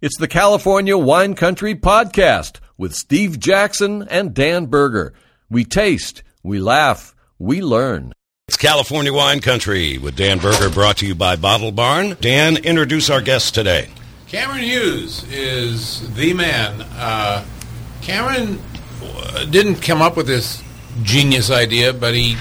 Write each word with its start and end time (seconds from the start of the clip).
It's 0.00 0.16
the 0.16 0.28
California 0.28 0.96
Wine 0.96 1.34
Country 1.34 1.74
Podcast 1.74 2.60
with 2.76 2.94
Steve 2.94 3.40
Jackson 3.40 4.06
and 4.08 4.32
Dan 4.32 4.66
Berger. 4.66 5.12
We 5.50 5.64
taste, 5.64 6.22
we 6.40 6.60
laugh, 6.60 7.16
we 7.36 7.60
learn. 7.60 8.12
It's 8.46 8.56
California 8.56 9.12
Wine 9.12 9.40
Country 9.40 9.98
with 9.98 10.14
Dan 10.14 10.38
Berger, 10.38 10.70
brought 10.70 10.98
to 10.98 11.06
you 11.08 11.16
by 11.16 11.34
Bottle 11.34 11.72
Barn. 11.72 12.16
Dan, 12.20 12.58
introduce 12.58 13.10
our 13.10 13.20
guests 13.20 13.50
today. 13.50 13.88
Cameron 14.28 14.62
Hughes 14.62 15.24
is 15.32 16.14
the 16.14 16.32
man. 16.32 16.82
Uh, 16.96 17.44
Cameron 18.00 18.60
uh, 19.02 19.46
didn't 19.46 19.82
come 19.82 20.00
up 20.00 20.16
with 20.16 20.28
this 20.28 20.62
genius 21.02 21.50
idea, 21.50 21.92
but 21.92 22.14
he 22.14 22.36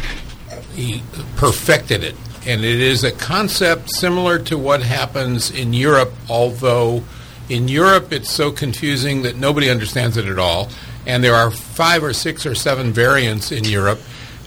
he 0.75 1.01
perfected 1.37 2.03
it, 2.03 2.13
and 2.45 2.63
it 2.63 2.79
is 2.79 3.03
a 3.03 3.11
concept 3.11 3.89
similar 3.89 4.37
to 4.37 4.59
what 4.59 4.83
happens 4.83 5.49
in 5.49 5.73
Europe, 5.73 6.13
although 6.29 7.03
in 7.50 7.68
Europe, 7.68 8.11
it's 8.11 8.29
so 8.29 8.52
confusing 8.52 9.21
that 9.21 9.38
nobody 9.38 9.70
understands 9.70 10.17
it 10.17 10.26
at 10.26 10.40
all. 10.40 10.70
And 11.05 11.23
there 11.23 11.35
are 11.35 11.49
five 11.52 12.04
or 12.04 12.13
six 12.13 12.45
or 12.45 12.55
seven 12.55 12.91
variants 12.91 13.52
in 13.52 13.63
Europe, 13.63 13.99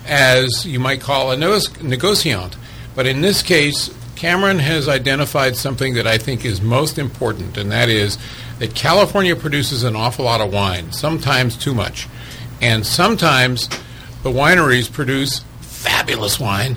as 0.07 0.67
you 0.67 0.79
might 0.79 1.01
call 1.01 1.33
a 1.33 1.37
negociant. 1.37 2.57
But 2.95 3.07
in 3.07 3.23
this 3.23 3.43
case, 3.43 3.91
Cameron 4.17 4.59
has 4.59 4.87
identified 4.87 5.57
something 5.57 5.95
that 5.95 6.07
I 6.07 6.19
think 6.19 6.45
is 6.45 6.61
most 6.61 6.99
important, 6.99 7.57
and 7.57 7.73
that 7.73 7.89
is 7.89 8.19
that 8.59 8.75
California 8.75 9.35
produces 9.35 9.83
an 9.83 9.97
awful 9.97 10.27
lot 10.27 10.43
of 10.43 10.53
wine, 10.53 10.93
sometimes 10.93 11.57
too 11.57 11.73
much. 11.73 12.07
And 12.61 12.85
sometimes 12.85 13.69
the 14.23 14.31
wineries 14.31 14.93
produce 14.93 15.43
fabulous 15.63 16.39
wine 16.39 16.77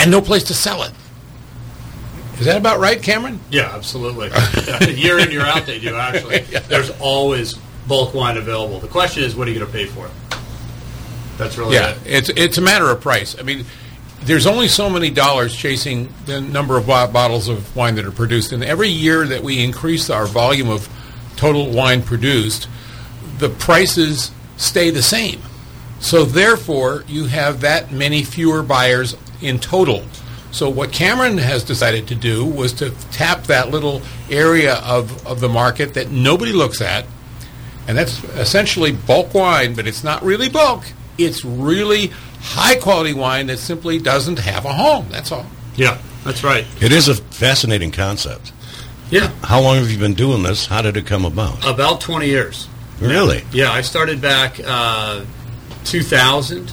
and 0.00 0.10
no 0.10 0.20
place 0.20 0.42
to 0.44 0.54
sell 0.54 0.82
it. 0.82 0.90
Is 2.40 2.46
that 2.46 2.56
about 2.56 2.80
right, 2.80 3.02
Cameron? 3.02 3.38
Yeah, 3.50 3.70
absolutely. 3.74 4.28
year 4.94 5.18
in, 5.18 5.30
year 5.30 5.42
out, 5.42 5.66
they 5.66 5.78
do 5.78 5.94
actually. 5.94 6.38
There's 6.68 6.90
always 6.98 7.54
bulk 7.86 8.14
wine 8.14 8.38
available. 8.38 8.80
The 8.80 8.88
question 8.88 9.24
is, 9.24 9.36
what 9.36 9.46
are 9.46 9.50
you 9.50 9.58
going 9.58 9.70
to 9.70 9.78
pay 9.78 9.84
for 9.84 10.06
it? 10.06 10.12
That's 11.36 11.58
really 11.58 11.74
yeah. 11.74 11.90
It. 11.90 11.98
It's 12.06 12.28
it's 12.30 12.58
a 12.58 12.62
matter 12.62 12.90
of 12.90 13.00
price. 13.00 13.38
I 13.38 13.42
mean, 13.42 13.66
there's 14.22 14.46
only 14.46 14.68
so 14.68 14.88
many 14.88 15.10
dollars 15.10 15.54
chasing 15.54 16.12
the 16.24 16.40
number 16.40 16.78
of 16.78 16.86
bottles 16.86 17.48
of 17.48 17.76
wine 17.76 17.94
that 17.96 18.06
are 18.06 18.10
produced, 18.10 18.52
and 18.52 18.64
every 18.64 18.88
year 18.88 19.26
that 19.26 19.42
we 19.42 19.62
increase 19.62 20.08
our 20.08 20.26
volume 20.26 20.70
of 20.70 20.88
total 21.36 21.70
wine 21.70 22.02
produced, 22.02 22.68
the 23.38 23.48
prices 23.50 24.30
stay 24.56 24.90
the 24.90 25.02
same. 25.02 25.40
So 26.00 26.24
therefore, 26.24 27.04
you 27.06 27.26
have 27.26 27.60
that 27.60 27.92
many 27.92 28.22
fewer 28.22 28.62
buyers 28.62 29.16
in 29.42 29.58
total 29.58 30.04
so 30.52 30.68
what 30.68 30.92
Cameron 30.92 31.38
has 31.38 31.64
decided 31.64 32.08
to 32.08 32.14
do 32.14 32.44
was 32.44 32.72
to 32.74 32.90
tap 33.12 33.44
that 33.44 33.70
little 33.70 34.02
area 34.30 34.76
of, 34.76 35.26
of 35.26 35.40
the 35.40 35.48
market 35.48 35.94
that 35.94 36.10
nobody 36.10 36.52
looks 36.52 36.80
at, 36.80 37.06
and 37.86 37.96
that's 37.96 38.22
essentially 38.34 38.92
bulk 38.92 39.34
wine, 39.34 39.74
but 39.74 39.86
it's 39.86 40.04
not 40.04 40.22
really 40.22 40.48
bulk. 40.48 40.84
It's 41.18 41.44
really 41.44 42.10
high 42.40 42.76
quality 42.76 43.12
wine 43.12 43.46
that 43.48 43.58
simply 43.58 43.98
doesn't 43.98 44.38
have 44.38 44.64
a 44.64 44.72
home. 44.72 45.06
That's 45.10 45.32
all. 45.32 45.46
Yeah, 45.76 45.98
that's 46.24 46.42
right. 46.42 46.66
It 46.80 46.92
is 46.92 47.08
a 47.08 47.14
fascinating 47.14 47.90
concept. 47.90 48.52
Yeah. 49.10 49.28
How 49.42 49.60
long 49.60 49.76
have 49.76 49.90
you 49.90 49.98
been 49.98 50.14
doing 50.14 50.42
this? 50.42 50.66
How 50.66 50.82
did 50.82 50.96
it 50.96 51.06
come 51.06 51.24
about? 51.24 51.66
About 51.66 52.00
20 52.00 52.26
years. 52.26 52.68
Really? 53.00 53.42
Yeah, 53.52 53.72
I 53.72 53.80
started 53.80 54.20
back 54.20 54.60
uh, 54.64 55.24
2000 55.84 56.72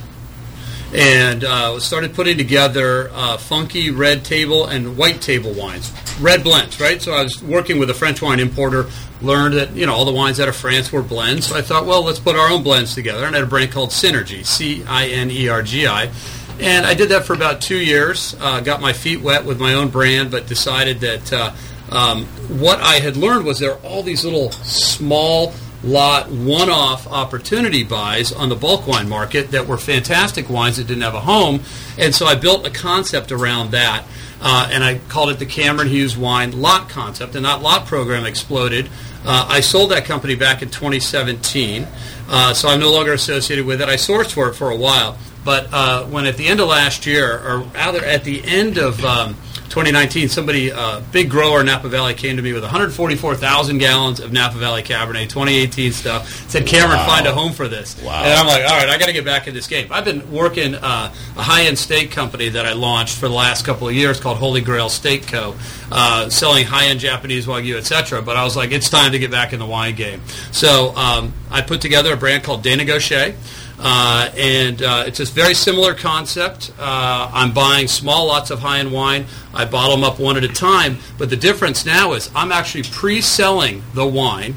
and 0.94 1.44
uh, 1.44 1.80
started 1.80 2.14
putting 2.14 2.38
together 2.38 3.10
uh, 3.14 3.38
funky 3.38 3.92
red 3.92 4.24
table 4.24 4.66
and 4.68 4.98
white 4.98 5.22
table 5.22 5.54
wines, 5.54 5.92
red 6.20 6.44
blends, 6.44 6.80
right? 6.80 7.02
So 7.02 7.14
I 7.14 7.24
was 7.24 7.42
working 7.44 7.80
with 7.80 7.90
a 7.90 7.94
French 7.94 8.22
wine 8.22 8.40
importer, 8.40 8.90
learned 9.22 9.56
that 9.56 9.72
you 9.74 9.86
know 9.86 9.94
all 9.94 10.06
the 10.06 10.14
wines 10.14 10.40
out 10.40 10.48
of 10.48 10.56
France 10.56 10.92
were 10.92 11.02
blends. 11.02 11.48
So 11.48 11.56
I 11.56 11.62
thought, 11.62 11.86
well, 11.86 12.04
let's 12.04 12.20
put 12.20 12.36
our 12.36 12.50
own 12.50 12.64
blends 12.64 12.96
together, 12.96 13.26
and 13.26 13.36
I 13.36 13.40
had 13.40 13.48
a 13.48 13.50
brand 13.50 13.72
called 13.72 13.90
Synergy, 13.90 14.46
C-I-N-E-R-G-I. 14.46 16.12
And 16.60 16.88
I 16.88 16.96
did 16.96 17.10
that 17.10 17.24
for 17.24 17.34
about 17.34 17.62
two 17.62 17.78
years. 17.78 18.36
Uh, 18.40 18.62
got 18.62 18.82
my 18.82 18.92
feet 18.92 19.22
wet 19.22 19.46
with 19.46 19.60
my 19.60 19.76
own 19.76 19.90
brand, 19.90 20.32
but 20.32 20.48
decided 20.48 21.02
that 21.02 21.34
uh, 21.34 21.54
um, 21.92 22.26
what 22.60 22.80
I 22.82 22.96
had 22.96 23.16
learned 23.16 23.46
was 23.46 23.60
there 23.60 23.74
are 23.74 23.80
all 23.80 24.02
these 24.02 24.26
little 24.26 24.52
small 24.52 25.54
lot 25.84 26.30
one-off 26.30 27.08
opportunity 27.08 27.84
buys 27.84 28.32
on 28.32 28.50
the 28.50 28.56
bulk 28.56 28.88
wine 28.88 29.08
market 29.08 29.52
that 29.52 29.68
were 29.68 29.78
fantastic 29.78 30.50
wines 30.50 30.78
that 30.78 30.88
didn't 30.88 31.04
have 31.04 31.14
a 31.14 31.22
home, 31.22 31.62
and 31.98 32.14
so 32.14 32.26
I 32.26 32.36
built 32.36 32.66
a 32.66 32.70
concept 32.70 33.32
around 33.32 33.72
that, 33.72 34.06
uh, 34.42 34.70
and 34.72 34.84
I 34.84 35.00
called 35.08 35.30
it 35.30 35.40
the 35.40 35.46
Cameron 35.46 35.88
Hughes 35.88 36.18
Wine 36.18 36.62
Lot 36.62 36.90
Concept, 36.90 37.36
and 37.36 37.46
that 37.46 37.62
lot 37.62 37.86
program 37.86 38.26
exploded. 38.26 38.90
Uh, 39.26 39.46
I 39.50 39.60
sold 39.60 39.92
that 39.92 40.06
company 40.06 40.36
back 40.36 40.62
in 40.62 40.70
2017, 40.70 41.88
uh, 42.30 42.54
so 42.54 42.70
I'm 42.70 42.80
no 42.80 42.92
longer 42.92 43.14
associated 43.14 43.66
with 43.66 43.82
it. 43.82 43.90
I 43.90 43.96
sourced 43.96 44.32
for 44.32 44.50
it 44.50 44.54
for 44.54 44.72
a 44.72 44.76
while, 44.76 45.18
but 45.44 45.68
uh, 45.72 46.06
when 46.06 46.26
at 46.26 46.38
the 46.38 46.48
end 46.48 46.60
of 46.60 46.68
last 46.68 47.06
year, 47.06 47.40
or 47.40 47.60
rather 47.60 48.04
at 48.04 48.24
the 48.24 48.44
end 48.46 48.78
of 48.78 49.04
um, 49.04 49.36
2019, 49.70 50.30
somebody, 50.30 50.72
uh, 50.72 51.02
big 51.12 51.30
grower 51.30 51.60
in 51.60 51.66
Napa 51.66 51.90
Valley, 51.90 52.14
came 52.14 52.38
to 52.38 52.42
me 52.42 52.54
with 52.54 52.64
144,000 52.64 53.78
gallons 53.78 54.20
of 54.20 54.32
Napa 54.32 54.58
Valley 54.58 54.82
Cabernet 54.82 55.24
2018 55.24 55.92
stuff. 55.92 56.50
Said, 56.50 56.66
Cameron, 56.66 56.98
wow. 56.98 57.08
find 57.08 57.28
a 57.28 57.34
home 57.34 57.52
for 57.52 57.68
this. 57.68 58.02
Wow. 58.02 58.24
And 58.24 58.34
I'm 58.34 58.48
like, 58.48 58.64
all 58.64 58.78
right, 58.78 58.90
I 58.90 58.98
got 58.98 59.08
to 59.08 59.14
get 59.14 59.26
back 59.26 59.48
in 59.48 59.54
this 59.54 59.68
game. 59.68 59.88
I've 59.92 60.06
been 60.06 60.32
working 60.32 60.76
uh, 60.76 61.14
a 61.36 61.42
high-end 61.42 61.78
steak 61.78 62.12
company 62.12 62.50
that 62.50 62.66
I 62.66 62.74
launched 62.74 63.18
for 63.18 63.28
the 63.28 63.36
last 63.36 63.66
couple 63.66 63.88
of 63.88 63.94
years 63.94 64.20
called 64.20 64.38
Holy 64.38 64.62
Grail 64.62 64.90
Steak 64.90 65.28
Co., 65.28 65.56
uh, 65.92 66.30
selling 66.30 66.66
high-end 66.66 67.00
Japanese 67.00 67.46
wagyu, 67.46 67.78
etc. 67.78 68.22
But 68.22 68.38
I 68.38 68.44
was 68.44 68.56
like, 68.56 68.72
it's 68.72 68.90
time 68.90 69.12
to 69.12 69.20
get 69.20 69.32
back 69.32 69.54
in 69.54 69.60
the 69.60 69.66
wine 69.66 69.96
game. 69.96 70.22
So 70.52 70.96
um, 70.96 71.34
I 71.52 71.62
put 71.62 71.82
together 71.82 72.14
a 72.14 72.18
brand 72.18 72.44
called 72.44 72.64
De 72.64 72.76
Negoce. 72.76 73.36
Uh, 73.80 74.32
and 74.36 74.82
uh, 74.82 75.04
it's 75.06 75.20
a 75.20 75.26
very 75.26 75.54
similar 75.54 75.94
concept. 75.94 76.72
Uh, 76.80 77.30
I'm 77.34 77.54
buying 77.54 77.88
small 77.88 78.28
lots 78.28 78.50
of 78.50 78.60
high-end 78.60 78.92
wine. 78.92 79.26
I 79.54 79.66
bottle 79.66 79.96
them 79.96 80.04
up 80.04 80.20
one 80.20 80.36
at 80.38 80.44
a 80.44 80.48
time. 80.48 80.98
But 81.18 81.30
the 81.30 81.36
difference 81.36 81.86
now 81.86 82.14
is 82.14 82.32
I'm 82.36 82.52
actually 82.52 82.84
pre-selling 82.84 83.84
the 83.94 84.08
wine 84.08 84.56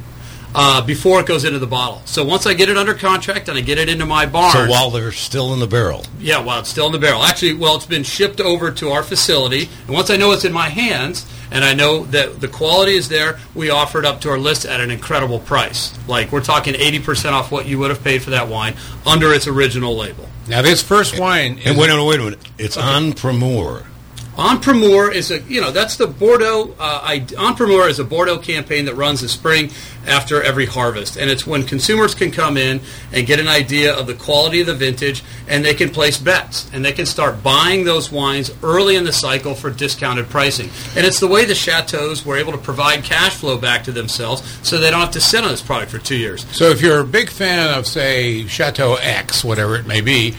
uh, 0.54 0.84
before 0.84 1.20
it 1.20 1.26
goes 1.26 1.44
into 1.44 1.58
the 1.58 1.66
bottle. 1.66 2.02
So 2.04 2.24
once 2.24 2.46
I 2.46 2.54
get 2.54 2.68
it 2.68 2.76
under 2.76 2.94
contract 2.94 3.48
and 3.48 3.56
I 3.56 3.60
get 3.60 3.78
it 3.78 3.88
into 3.88 4.06
my 4.06 4.26
barn. 4.26 4.52
So 4.52 4.68
while 4.68 4.90
they're 4.90 5.12
still 5.12 5.52
in 5.52 5.60
the 5.60 5.66
barrel. 5.66 6.04
Yeah, 6.18 6.42
while 6.42 6.60
it's 6.60 6.68
still 6.68 6.86
in 6.86 6.92
the 6.92 6.98
barrel. 6.98 7.22
Actually, 7.22 7.54
well, 7.54 7.76
it's 7.76 7.86
been 7.86 8.02
shipped 8.02 8.40
over 8.40 8.70
to 8.72 8.90
our 8.90 9.02
facility, 9.02 9.68
and 9.86 9.94
once 9.94 10.10
I 10.10 10.16
know 10.16 10.32
it's 10.32 10.44
in 10.44 10.52
my 10.52 10.68
hands, 10.68 11.26
and 11.50 11.64
I 11.64 11.74
know 11.74 12.04
that 12.06 12.40
the 12.40 12.48
quality 12.48 12.94
is 12.94 13.08
there. 13.08 13.38
We 13.54 13.70
offer 13.70 13.98
it 13.98 14.04
up 14.04 14.20
to 14.22 14.30
our 14.30 14.38
list 14.38 14.64
at 14.64 14.80
an 14.80 14.90
incredible 14.90 15.40
price. 15.40 15.96
Like 16.06 16.30
we're 16.32 16.42
talking 16.42 16.74
80% 16.74 17.32
off 17.32 17.50
what 17.50 17.66
you 17.66 17.78
would 17.78 17.90
have 17.90 18.04
paid 18.04 18.22
for 18.22 18.30
that 18.30 18.48
wine 18.48 18.74
under 19.04 19.32
its 19.32 19.46
original 19.46 19.96
label. 19.96 20.28
Now 20.48 20.62
this 20.62 20.82
first 20.82 21.18
wine. 21.18 21.60
And 21.64 21.76
wait 21.76 21.90
a 21.90 21.94
minute, 21.94 22.04
wait 22.04 22.20
a 22.20 22.24
minute. 22.24 22.40
It's 22.58 22.76
okay. 22.76 22.86
en 22.86 23.12
primeur. 23.12 23.84
En 24.38 24.60
primeur 24.60 25.10
is 25.10 25.30
a 25.30 25.40
you 25.42 25.60
know 25.60 25.70
that's 25.70 25.96
the 25.96 26.06
Bordeaux. 26.06 26.74
Uh, 26.78 27.00
I, 27.02 27.26
is 27.88 27.98
a 27.98 28.04
Bordeaux 28.04 28.38
campaign 28.38 28.84
that 28.84 28.94
runs 28.94 29.20
the 29.20 29.28
spring 29.28 29.70
after 30.06 30.42
every 30.42 30.66
harvest, 30.66 31.16
and 31.16 31.28
it's 31.30 31.46
when 31.46 31.64
consumers 31.64 32.14
can 32.14 32.30
come 32.30 32.56
in 32.56 32.80
and 33.12 33.26
get 33.26 33.40
an 33.40 33.48
idea 33.48 33.94
of 33.94 34.06
the 34.06 34.14
quality 34.14 34.60
of 34.60 34.66
the 34.66 34.74
vintage, 34.74 35.22
and 35.48 35.64
they 35.64 35.74
can 35.74 35.90
place 35.90 36.16
bets 36.16 36.70
and 36.72 36.84
they 36.84 36.92
can 36.92 37.06
start 37.06 37.42
buying 37.42 37.84
those 37.84 38.10
wines 38.10 38.50
early 38.62 38.96
in 38.96 39.04
the 39.04 39.12
cycle 39.12 39.54
for 39.54 39.70
discounted 39.70 40.28
pricing. 40.28 40.70
And 40.96 41.04
it's 41.04 41.20
the 41.20 41.28
way 41.28 41.44
the 41.44 41.54
chateaus 41.54 42.24
were 42.24 42.36
able 42.36 42.52
to 42.52 42.58
provide 42.58 43.04
cash 43.04 43.34
flow 43.34 43.58
back 43.58 43.84
to 43.84 43.92
themselves, 43.92 44.42
so 44.62 44.78
they 44.78 44.90
don't 44.90 45.00
have 45.00 45.10
to 45.12 45.20
sit 45.20 45.42
on 45.42 45.50
this 45.50 45.62
product 45.62 45.90
for 45.90 45.98
two 45.98 46.16
years. 46.16 46.46
So 46.56 46.70
if 46.70 46.80
you're 46.80 47.00
a 47.00 47.04
big 47.04 47.30
fan 47.30 47.76
of 47.76 47.86
say 47.86 48.46
Chateau 48.46 48.94
X, 48.94 49.44
whatever 49.44 49.76
it 49.76 49.86
may 49.86 50.00
be 50.00 50.34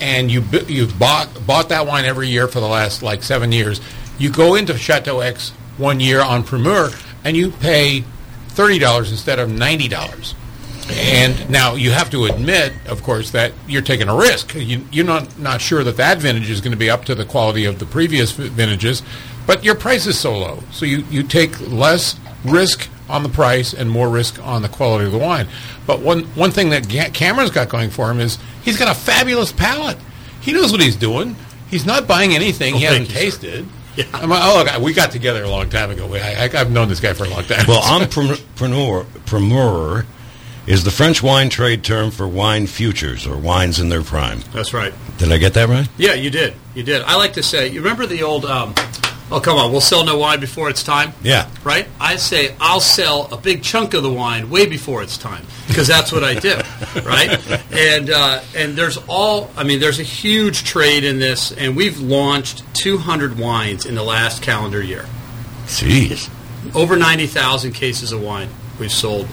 and 0.00 0.30
you 0.30 0.42
you've 0.66 0.98
bought 0.98 1.28
bought 1.46 1.68
that 1.70 1.86
wine 1.86 2.04
every 2.04 2.28
year 2.28 2.48
for 2.48 2.60
the 2.60 2.68
last 2.68 3.02
like 3.02 3.22
seven 3.22 3.52
years. 3.52 3.80
You 4.18 4.30
go 4.30 4.54
into 4.54 4.76
Chateau 4.76 5.20
X 5.20 5.50
one 5.76 6.00
year 6.00 6.20
en 6.20 6.42
primeur 6.44 6.90
and 7.24 7.36
you 7.36 7.50
pay 7.50 8.04
thirty 8.48 8.78
dollars 8.78 9.10
instead 9.10 9.38
of 9.38 9.50
ninety 9.50 9.88
dollars. 9.88 10.34
And 10.90 11.48
now 11.48 11.76
you 11.76 11.92
have 11.92 12.10
to 12.10 12.26
admit, 12.26 12.74
of 12.86 13.02
course, 13.02 13.30
that 13.30 13.52
you're 13.66 13.80
taking 13.80 14.08
a 14.08 14.14
risk. 14.14 14.54
You, 14.54 14.84
you're 14.92 15.06
not 15.06 15.38
not 15.38 15.60
sure 15.60 15.82
that 15.82 15.96
that 15.96 16.18
vintage 16.18 16.50
is 16.50 16.60
going 16.60 16.72
to 16.72 16.78
be 16.78 16.90
up 16.90 17.06
to 17.06 17.14
the 17.14 17.24
quality 17.24 17.64
of 17.64 17.78
the 17.78 17.86
previous 17.86 18.32
vintages, 18.32 19.02
but 19.46 19.64
your 19.64 19.74
price 19.74 20.06
is 20.06 20.18
so 20.18 20.36
low, 20.36 20.62
so 20.72 20.84
you, 20.84 20.98
you 21.10 21.22
take 21.22 21.58
less 21.70 22.16
risk 22.44 22.88
on 23.08 23.22
the 23.22 23.28
price 23.28 23.74
and 23.74 23.90
more 23.90 24.08
risk 24.08 24.44
on 24.44 24.62
the 24.62 24.68
quality 24.68 25.06
of 25.06 25.12
the 25.12 25.18
wine. 25.18 25.48
But 25.86 26.00
one 26.00 26.24
one 26.34 26.50
thing 26.50 26.70
that 26.70 26.88
Cameron's 27.14 27.50
got 27.50 27.68
going 27.68 27.90
for 27.90 28.10
him 28.10 28.20
is 28.20 28.38
he's 28.62 28.78
got 28.78 28.94
a 28.94 28.98
fabulous 28.98 29.52
palate. 29.52 29.98
He 30.40 30.52
knows 30.52 30.72
what 30.72 30.80
he's 30.80 30.96
doing. 30.96 31.36
He's 31.70 31.86
not 31.86 32.06
buying 32.06 32.34
anything 32.34 32.74
oh, 32.74 32.78
he 32.78 32.84
hasn't 32.84 33.10
tasted. 33.10 33.66
Yeah. 33.96 34.06
I'm, 34.12 34.32
oh, 34.32 34.64
look, 34.64 34.82
we 34.82 34.92
got 34.92 35.12
together 35.12 35.44
a 35.44 35.48
long 35.48 35.70
time 35.70 35.88
ago. 35.88 36.12
I, 36.12 36.48
have 36.48 36.68
known 36.68 36.88
this 36.88 36.98
guy 36.98 37.12
for 37.12 37.26
a 37.26 37.28
long 37.28 37.44
time. 37.44 37.64
Well, 37.68 37.80
entrepreneur, 37.80 39.06
primeur 39.24 40.04
is 40.66 40.82
the 40.82 40.90
French 40.90 41.22
wine 41.22 41.48
trade 41.48 41.84
term 41.84 42.10
for 42.10 42.26
wine 42.26 42.66
futures 42.66 43.24
or 43.24 43.36
wines 43.36 43.78
in 43.78 43.90
their 43.90 44.02
prime. 44.02 44.40
That's 44.52 44.74
right. 44.74 44.92
Did 45.18 45.30
I 45.30 45.38
get 45.38 45.54
that 45.54 45.68
right? 45.68 45.88
Yeah, 45.96 46.14
you 46.14 46.30
did. 46.30 46.54
You 46.74 46.82
did. 46.82 47.02
I 47.02 47.16
like 47.16 47.34
to 47.34 47.42
say, 47.44 47.68
you 47.68 47.80
remember 47.82 48.04
the 48.04 48.24
old 48.24 48.44
um, 48.46 48.74
oh 49.30 49.40
come 49.40 49.56
on, 49.58 49.72
we'll 49.72 49.80
sell 49.80 50.04
no 50.04 50.18
wine 50.18 50.40
before 50.40 50.70
it's 50.70 50.82
time. 50.82 51.12
Yeah. 51.22 51.48
Right? 51.62 51.86
I 52.00 52.16
say 52.16 52.54
I'll 52.60 52.80
sell 52.80 53.32
a 53.32 53.36
big 53.36 53.62
chunk 53.62 53.94
of 53.94 54.02
the 54.02 54.12
wine 54.12 54.50
way 54.50 54.66
before 54.66 55.02
it's 55.02 55.18
time 55.18 55.44
because 55.66 55.86
that's 55.86 56.12
what 56.12 56.24
I 56.24 56.34
do, 56.34 56.54
right? 57.04 57.38
And 57.72 58.10
uh, 58.10 58.40
and 58.56 58.76
there's 58.76 58.98
all 59.08 59.50
I 59.56 59.64
mean, 59.64 59.80
there's 59.80 60.00
a 60.00 60.04
huge 60.04 60.64
trade 60.64 61.04
in 61.04 61.18
this, 61.18 61.52
and 61.52 61.76
we've 61.76 62.00
launched 62.00 62.62
200 62.74 63.38
wines 63.38 63.86
in 63.86 63.94
the 63.94 64.02
last 64.02 64.42
calendar 64.42 64.82
year. 64.82 65.06
Jeez. 65.66 66.30
Over 66.74 66.96
90,000 66.96 67.72
cases 67.72 68.12
of 68.12 68.22
wine 68.22 68.48
we've 68.78 68.92
sold. 68.92 69.28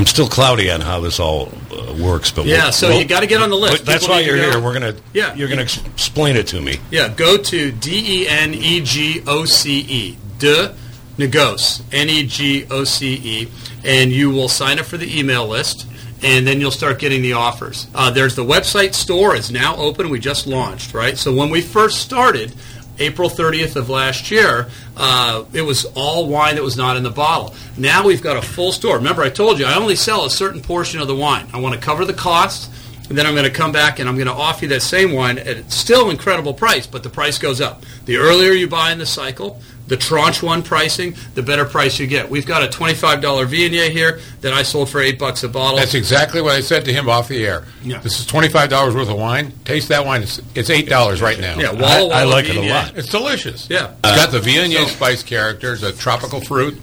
I'm 0.00 0.06
still 0.06 0.28
cloudy 0.28 0.70
on 0.70 0.80
how 0.80 1.00
this 1.00 1.20
all 1.20 1.52
uh, 1.70 1.92
works, 2.02 2.30
but 2.30 2.46
Yeah, 2.46 2.62
we'll- 2.64 2.72
so 2.72 2.88
we'll- 2.88 3.00
you 3.00 3.04
got 3.04 3.20
to 3.20 3.26
get 3.26 3.42
on 3.42 3.50
the 3.50 3.56
list. 3.56 3.84
that's 3.84 4.04
People 4.04 4.16
why 4.16 4.22
you're 4.22 4.36
here. 4.38 4.58
We're 4.58 4.72
gonna 4.72 4.94
Yeah. 5.12 5.34
you're 5.34 5.46
gonna 5.48 5.60
ex- 5.60 5.78
explain 5.84 6.36
it 6.36 6.46
to 6.48 6.60
me. 6.62 6.78
Yeah, 6.90 7.08
go 7.08 7.36
to 7.36 7.70
D 7.70 8.22
E 8.22 8.26
N 8.26 8.54
E 8.54 8.80
G 8.80 9.20
O 9.26 9.44
C 9.44 9.80
E, 9.86 10.16
de 10.38 10.72
negos, 11.18 11.82
N 11.92 12.08
E 12.08 12.22
G 12.22 12.64
O 12.70 12.84
C 12.84 13.12
E, 13.22 13.48
and 13.84 14.10
you 14.10 14.30
will 14.30 14.48
sign 14.48 14.78
up 14.78 14.86
for 14.86 14.96
the 14.96 15.18
email 15.18 15.46
list, 15.46 15.84
and 16.22 16.46
then 16.46 16.62
you'll 16.62 16.70
start 16.70 16.98
getting 16.98 17.20
the 17.20 17.34
offers. 17.34 17.86
Uh, 17.94 18.08
there's 18.10 18.34
the 18.36 18.44
website 18.44 18.94
store 18.94 19.36
is 19.36 19.50
now 19.50 19.76
open. 19.76 20.08
We 20.08 20.18
just 20.18 20.46
launched, 20.46 20.94
right? 20.94 21.18
So 21.18 21.30
when 21.30 21.50
we 21.50 21.60
first 21.60 21.98
started. 21.98 22.52
April 23.00 23.28
30th 23.28 23.76
of 23.76 23.88
last 23.88 24.30
year, 24.30 24.68
uh, 24.96 25.44
it 25.52 25.62
was 25.62 25.86
all 25.94 26.28
wine 26.28 26.54
that 26.54 26.62
was 26.62 26.76
not 26.76 26.96
in 26.96 27.02
the 27.02 27.10
bottle. 27.10 27.54
Now 27.76 28.06
we've 28.06 28.22
got 28.22 28.36
a 28.36 28.42
full 28.42 28.72
store. 28.72 28.96
Remember, 28.96 29.22
I 29.22 29.30
told 29.30 29.58
you 29.58 29.64
I 29.64 29.74
only 29.74 29.96
sell 29.96 30.24
a 30.26 30.30
certain 30.30 30.60
portion 30.60 31.00
of 31.00 31.08
the 31.08 31.16
wine. 31.16 31.46
I 31.52 31.60
want 31.60 31.74
to 31.74 31.80
cover 31.80 32.04
the 32.04 32.14
cost, 32.14 32.70
and 33.08 33.18
then 33.18 33.26
I'm 33.26 33.34
going 33.34 33.44
to 33.44 33.50
come 33.50 33.72
back 33.72 33.98
and 33.98 34.08
I'm 34.08 34.14
going 34.14 34.28
to 34.28 34.32
offer 34.32 34.66
you 34.66 34.68
that 34.68 34.82
same 34.82 35.12
wine 35.12 35.38
at 35.38 35.72
still 35.72 36.10
incredible 36.10 36.54
price, 36.54 36.86
but 36.86 37.02
the 37.02 37.10
price 37.10 37.38
goes 37.38 37.60
up. 37.60 37.84
The 38.04 38.18
earlier 38.18 38.52
you 38.52 38.68
buy 38.68 38.92
in 38.92 38.98
the 38.98 39.06
cycle, 39.06 39.60
the 39.90 39.96
tranche 39.96 40.40
one 40.42 40.62
pricing, 40.62 41.14
the 41.34 41.42
better 41.42 41.64
price 41.66 41.98
you 41.98 42.06
get. 42.06 42.30
We've 42.30 42.46
got 42.46 42.62
a 42.62 42.68
$25 42.68 43.20
Viognier 43.20 43.90
here 43.90 44.20
that 44.40 44.52
I 44.54 44.62
sold 44.62 44.88
for 44.88 45.00
eight 45.00 45.18
bucks 45.18 45.42
a 45.42 45.48
bottle. 45.48 45.76
That's 45.78 45.94
exactly 45.94 46.40
what 46.40 46.52
I 46.54 46.60
said 46.60 46.84
to 46.86 46.92
him 46.92 47.08
off 47.08 47.26
the 47.26 47.44
air. 47.44 47.64
Yeah. 47.82 47.98
This 47.98 48.20
is 48.20 48.26
twenty-five 48.26 48.70
dollars 48.70 48.94
worth 48.94 49.08
of 49.10 49.16
wine. 49.18 49.52
Taste 49.64 49.88
that 49.88 50.06
wine. 50.06 50.22
It's, 50.22 50.40
it's 50.54 50.70
eight 50.70 50.88
dollars 50.88 51.20
right 51.20 51.38
now. 51.40 51.58
yeah, 51.58 51.70
I- 51.70 51.72
Walla 51.72 52.14
I 52.14 52.24
Walla 52.24 52.30
like 52.30 52.44
it 52.48 52.56
a 52.56 52.60
lot. 52.62 52.96
It's 52.96 53.08
delicious. 53.10 53.68
Yeah. 53.68 53.92
It's 54.04 54.16
got 54.16 54.30
the 54.30 54.38
Viognier 54.40 54.84
so- 54.84 54.86
spice 54.86 55.22
character, 55.22 55.72
It's 55.74 55.82
a 55.82 55.92
tropical 55.92 56.40
fruit. 56.40 56.78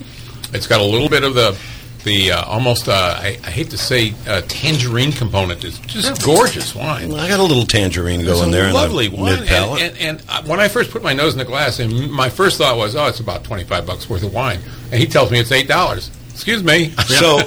It's 0.54 0.68
got 0.68 0.82
a 0.82 0.84
little 0.84 1.10
bit 1.10 1.24
of 1.24 1.34
the 1.34 1.58
the 2.04 2.32
uh, 2.32 2.44
almost 2.46 2.88
uh, 2.88 2.92
I, 2.94 3.38
I 3.44 3.50
hate 3.50 3.70
to 3.72 3.78
say 3.78 4.14
uh, 4.28 4.42
tangerine 4.48 5.12
component. 5.12 5.64
is 5.64 5.80
just 5.80 6.24
gorgeous 6.24 6.74
wine. 6.76 7.12
I 7.14 7.28
got 7.28 7.40
a 7.40 7.44
little 7.44 7.66
tangerine 7.66 8.22
It's 8.22 8.30
going 8.30 8.50
a 8.50 8.52
there 8.52 8.72
lovely 8.72 9.08
in 9.08 9.12
the 9.14 9.18
wine. 9.22 9.40
mid 9.40 9.48
palate. 9.48 9.82
And, 9.82 9.98
and, 9.98 10.20
and 10.22 10.30
uh, 10.30 10.44
when 10.44 10.60
I 10.60 10.68
first 10.68 10.92
put 10.92 11.04
my 11.04 11.14
nose 11.14 11.34
in 11.34 11.40
the 11.40 11.46
glass, 11.46 11.80
and 11.80 12.12
my 12.12 12.30
first 12.30 12.58
thought 12.58 12.78
was, 12.78 12.96
oh, 12.96 13.08
it's 13.08 13.20
about 13.20 13.44
twenty-five 13.44 13.86
bucks 13.86 14.10
worth 14.10 14.24
of 14.24 14.34
wine, 14.34 14.60
and 14.92 15.00
he 15.02 15.06
tells 15.08 15.32
me 15.32 15.40
it's 15.40 15.52
eight 15.52 15.68
dollars. 15.68 16.12
Excuse 16.34 16.64
me. 16.64 16.94
So, 17.08 17.40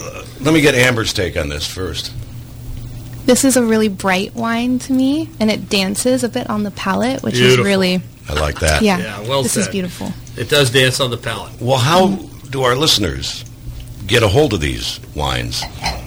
uh, 0.00 0.24
let 0.40 0.54
me 0.54 0.60
get 0.62 0.74
Amber's 0.74 1.12
take 1.12 1.36
on 1.36 1.48
this 1.50 1.66
first. 1.66 2.12
This 3.26 3.44
is 3.44 3.56
a 3.58 3.62
really 3.64 3.88
bright 3.88 4.34
wine 4.34 4.78
to 4.80 4.92
me, 4.92 5.28
and 5.38 5.50
it 5.50 5.68
dances 5.68 6.24
a 6.24 6.28
bit 6.28 6.48
on 6.48 6.62
the 6.62 6.70
palate, 6.70 7.22
which 7.22 7.34
Beautiful. 7.34 7.60
is 7.60 7.66
really, 7.66 8.00
I 8.28 8.32
like 8.32 8.58
that. 8.60 8.80
yeah, 8.82 8.98
Yeah, 8.98 9.20
well 9.28 9.42
this 9.42 9.56
is 9.58 9.68
beautiful. 9.68 10.12
It 10.36 10.48
does 10.48 10.70
dance 10.70 10.98
on 11.00 11.10
the 11.10 11.18
palate. 11.18 11.52
Well, 11.60 11.76
how 11.78 12.16
do 12.48 12.62
our 12.62 12.74
listeners 12.74 13.44
get 14.10 14.22
a 14.22 14.28
hold 14.28 14.52
of 14.52 14.60
these 14.60 15.00
wines? 15.14 15.62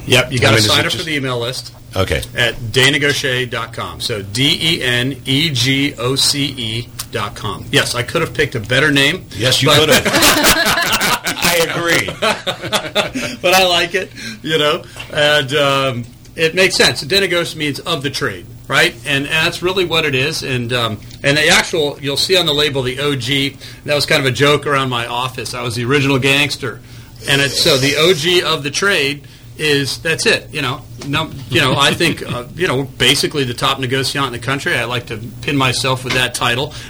Yep, 0.05 0.31
you 0.31 0.39
got 0.39 0.53
I 0.53 0.57
to 0.57 0.61
mean, 0.61 0.69
sign 0.69 0.79
up 0.79 0.83
just- 0.85 0.97
for 0.97 1.03
the 1.03 1.15
email 1.15 1.39
list. 1.39 1.73
Okay. 1.95 2.23
at 2.35 2.55
denegoce.com. 2.55 4.01
So 4.01 4.23
D 4.23 4.57
E 4.59 4.81
N 4.83 5.21
E 5.25 5.51
G 5.51 5.93
O 5.99 6.15
C 6.15 6.45
E 6.57 6.89
dot 7.11 7.35
com. 7.35 7.65
Yes, 7.71 7.93
I 7.93 8.01
could 8.01 8.21
have 8.21 8.33
picked 8.33 8.55
a 8.55 8.59
better 8.59 8.91
name. 8.91 9.25
Yes, 9.37 9.61
you 9.61 9.69
but- 9.69 9.79
could 9.79 9.89
have. 9.89 10.03
I 11.25 11.67
agree. 11.69 12.05
but 13.41 13.53
I 13.53 13.67
like 13.67 13.93
it, 13.95 14.11
you 14.41 14.57
know, 14.57 14.83
and 15.13 15.53
um, 15.53 16.05
it 16.35 16.55
makes 16.55 16.75
sense. 16.75 17.03
Denegos 17.03 17.55
means 17.55 17.79
of 17.79 18.01
the 18.01 18.09
trade, 18.09 18.45
right? 18.67 18.93
And, 19.05 19.25
and 19.25 19.45
that's 19.45 19.61
really 19.61 19.85
what 19.85 20.03
it 20.05 20.15
is. 20.15 20.41
And 20.43 20.73
um, 20.73 20.99
and 21.21 21.37
the 21.37 21.47
actual, 21.49 21.99
you'll 22.01 22.17
see 22.17 22.35
on 22.37 22.45
the 22.47 22.53
label 22.53 22.81
the 22.81 22.99
OG. 22.99 23.59
That 23.85 23.93
was 23.95 24.05
kind 24.07 24.19
of 24.19 24.25
a 24.25 24.31
joke 24.35 24.65
around 24.65 24.89
my 24.89 25.05
office. 25.05 25.53
I 25.53 25.61
was 25.61 25.75
the 25.75 25.85
original 25.85 26.17
gangster, 26.17 26.81
and 27.29 27.41
it's 27.41 27.61
so 27.61 27.77
the 27.77 27.95
OG 27.97 28.43
of 28.53 28.63
the 28.63 28.71
trade 28.71 29.27
is 29.57 29.99
that's 29.99 30.25
it. 30.25 30.51
You 30.53 30.61
know, 30.61 30.81
no, 31.07 31.29
you 31.49 31.61
know, 31.61 31.75
I 31.77 31.93
think 31.93 32.21
uh, 32.23 32.45
you 32.55 32.67
know, 32.67 32.83
basically 32.83 33.43
the 33.43 33.53
top 33.53 33.77
negociant 33.77 34.27
in 34.27 34.33
the 34.33 34.39
country. 34.39 34.75
I 34.75 34.85
like 34.85 35.07
to 35.07 35.17
pin 35.41 35.55
myself 35.57 36.03
with 36.03 36.13
that 36.13 36.33
title. 36.35 36.73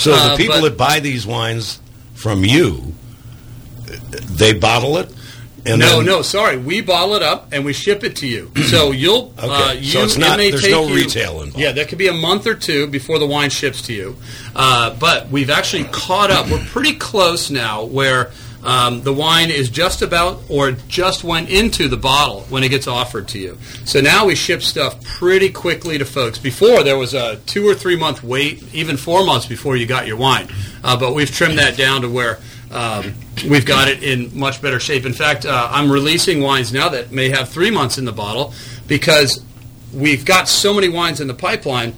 So 0.00 0.12
Uh, 0.14 0.30
the 0.30 0.36
people 0.38 0.56
but- 0.56 0.70
that 0.70 0.76
buy 0.78 1.00
these 1.00 1.26
wines 1.26 1.78
from 2.14 2.42
you, 2.42 2.94
they 4.10 4.54
bottle 4.54 4.96
it, 4.96 5.12
and 5.66 5.78
no, 5.80 5.96
then, 5.98 6.06
no, 6.06 6.22
sorry. 6.22 6.56
We 6.56 6.80
bottle 6.80 7.14
it 7.16 7.22
up 7.22 7.48
and 7.52 7.66
we 7.66 7.74
ship 7.74 8.02
it 8.02 8.16
to 8.16 8.26
you. 8.26 8.50
So 8.70 8.92
you'll. 8.92 9.34
Okay, 9.38 9.48
Uh, 9.52 9.72
you, 9.72 9.84
so 9.90 10.04
it's 10.04 10.16
it 10.16 10.20
not- 10.20 10.38
may 10.38 10.50
there's 10.50 10.68
no 10.70 10.86
you- 10.86 10.94
retail 10.94 11.42
involved. 11.42 11.58
Yeah, 11.58 11.72
that 11.72 11.88
could 11.88 11.98
be 11.98 12.08
a 12.08 12.14
month 12.14 12.46
or 12.46 12.54
two 12.54 12.86
before 12.86 13.18
the 13.18 13.26
wine 13.26 13.50
ships 13.50 13.82
to 13.82 13.92
you. 13.92 14.16
Uh, 14.56 14.94
but 14.98 15.28
we've 15.28 15.50
actually 15.50 15.84
caught 15.84 16.30
up. 16.30 16.48
We're 16.50 16.64
pretty 16.66 16.94
close 16.94 17.50
now, 17.50 17.84
where. 17.84 18.30
Um, 18.62 19.02
the 19.02 19.12
wine 19.12 19.50
is 19.50 19.70
just 19.70 20.02
about 20.02 20.42
or 20.48 20.72
just 20.72 21.24
went 21.24 21.48
into 21.48 21.88
the 21.88 21.96
bottle 21.96 22.42
when 22.50 22.62
it 22.62 22.68
gets 22.68 22.86
offered 22.86 23.28
to 23.28 23.38
you. 23.38 23.58
So 23.84 24.00
now 24.00 24.26
we 24.26 24.34
ship 24.34 24.62
stuff 24.62 25.02
pretty 25.04 25.50
quickly 25.50 25.96
to 25.98 26.04
folks. 26.04 26.38
Before 26.38 26.82
there 26.82 26.98
was 26.98 27.14
a 27.14 27.36
two 27.46 27.66
or 27.66 27.74
three 27.74 27.96
month 27.96 28.22
wait, 28.22 28.62
even 28.74 28.96
four 28.96 29.24
months 29.24 29.46
before 29.46 29.76
you 29.76 29.86
got 29.86 30.06
your 30.06 30.16
wine. 30.16 30.48
Uh, 30.84 30.98
but 30.98 31.14
we've 31.14 31.30
trimmed 31.30 31.58
that 31.58 31.76
down 31.76 32.02
to 32.02 32.08
where 32.08 32.38
um, 32.70 33.14
we've 33.48 33.66
got 33.66 33.88
it 33.88 34.02
in 34.02 34.38
much 34.38 34.60
better 34.60 34.78
shape. 34.78 35.06
In 35.06 35.12
fact, 35.12 35.46
uh, 35.46 35.68
I'm 35.70 35.90
releasing 35.90 36.40
wines 36.40 36.72
now 36.72 36.90
that 36.90 37.10
may 37.10 37.30
have 37.30 37.48
three 37.48 37.70
months 37.70 37.98
in 37.98 38.04
the 38.04 38.12
bottle 38.12 38.52
because 38.86 39.42
we've 39.92 40.24
got 40.24 40.48
so 40.48 40.74
many 40.74 40.88
wines 40.88 41.20
in 41.20 41.28
the 41.28 41.34
pipeline. 41.34 41.94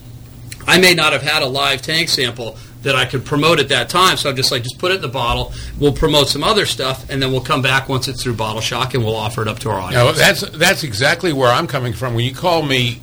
I 0.66 0.78
may 0.78 0.94
not 0.94 1.12
have 1.12 1.22
had 1.22 1.42
a 1.42 1.46
live 1.46 1.82
tank 1.82 2.08
sample 2.08 2.56
that 2.82 2.96
I 2.96 3.04
could 3.04 3.24
promote 3.24 3.60
at 3.60 3.68
that 3.68 3.88
time, 3.88 4.16
so 4.16 4.28
I'm 4.30 4.36
just 4.36 4.50
like, 4.50 4.62
just 4.62 4.78
put 4.78 4.90
it 4.90 4.96
in 4.96 5.00
the 5.02 5.08
bottle. 5.08 5.52
We'll 5.78 5.92
promote 5.92 6.28
some 6.28 6.42
other 6.44 6.66
stuff, 6.66 7.08
and 7.10 7.22
then 7.22 7.30
we'll 7.30 7.40
come 7.40 7.62
back 7.62 7.88
once 7.88 8.08
it's 8.08 8.22
through 8.22 8.34
Bottle 8.34 8.60
Shock, 8.60 8.94
and 8.94 9.04
we'll 9.04 9.16
offer 9.16 9.42
it 9.42 9.48
up 9.48 9.58
to 9.60 9.70
our 9.70 9.80
audience. 9.80 9.94
Now, 9.94 10.12
that's 10.12 10.40
that's 10.50 10.82
exactly 10.84 11.32
where 11.32 11.50
I'm 11.50 11.66
coming 11.66 11.92
from. 11.92 12.14
When 12.14 12.24
you 12.24 12.34
call 12.34 12.62
me 12.62 13.00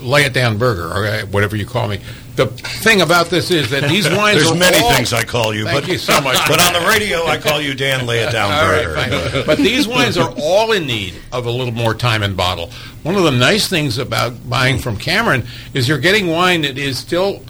lay 0.00 0.24
it 0.24 0.32
down 0.32 0.58
burger 0.58 0.88
or 0.88 1.06
uh, 1.06 1.20
whatever 1.26 1.54
you 1.56 1.64
call 1.64 1.86
me, 1.88 2.00
the 2.34 2.46
thing 2.46 3.02
about 3.02 3.26
this 3.26 3.50
is 3.52 3.70
that 3.70 3.88
these 3.88 4.08
wines 4.16 4.36
There's 4.38 4.50
are 4.50 4.56
many 4.56 4.78
all- 4.82 4.92
things 4.94 5.12
I 5.12 5.22
call 5.22 5.54
you, 5.54 5.64
Thank 5.64 5.82
but 5.84 5.90
you 5.92 5.96
so 5.98 6.20
much. 6.20 6.36
but 6.48 6.60
on 6.60 6.82
the 6.82 6.88
radio 6.88 7.24
I 7.24 7.38
call 7.38 7.60
you 7.60 7.74
Dan. 7.74 8.06
Lay 8.06 8.18
it 8.20 8.32
down, 8.32 8.50
All 8.52 8.64
right, 8.70 8.84
burger. 8.84 9.30
fine. 9.30 9.46
But 9.46 9.58
these 9.58 9.86
wines 9.86 10.16
are 10.18 10.32
all 10.40 10.72
in 10.72 10.86
need 10.86 11.14
of 11.30 11.46
a 11.46 11.50
little 11.50 11.72
more 11.74 11.94
time 11.94 12.22
in 12.22 12.34
bottle. 12.34 12.70
One 13.02 13.14
of 13.14 13.22
the 13.22 13.30
nice 13.30 13.68
things 13.68 13.98
about 13.98 14.48
buying 14.48 14.78
from 14.78 14.96
Cameron 14.96 15.44
is 15.74 15.88
you're 15.88 15.98
getting 15.98 16.26
wine 16.28 16.62
that 16.62 16.78
is 16.78 16.98
still 16.98 17.42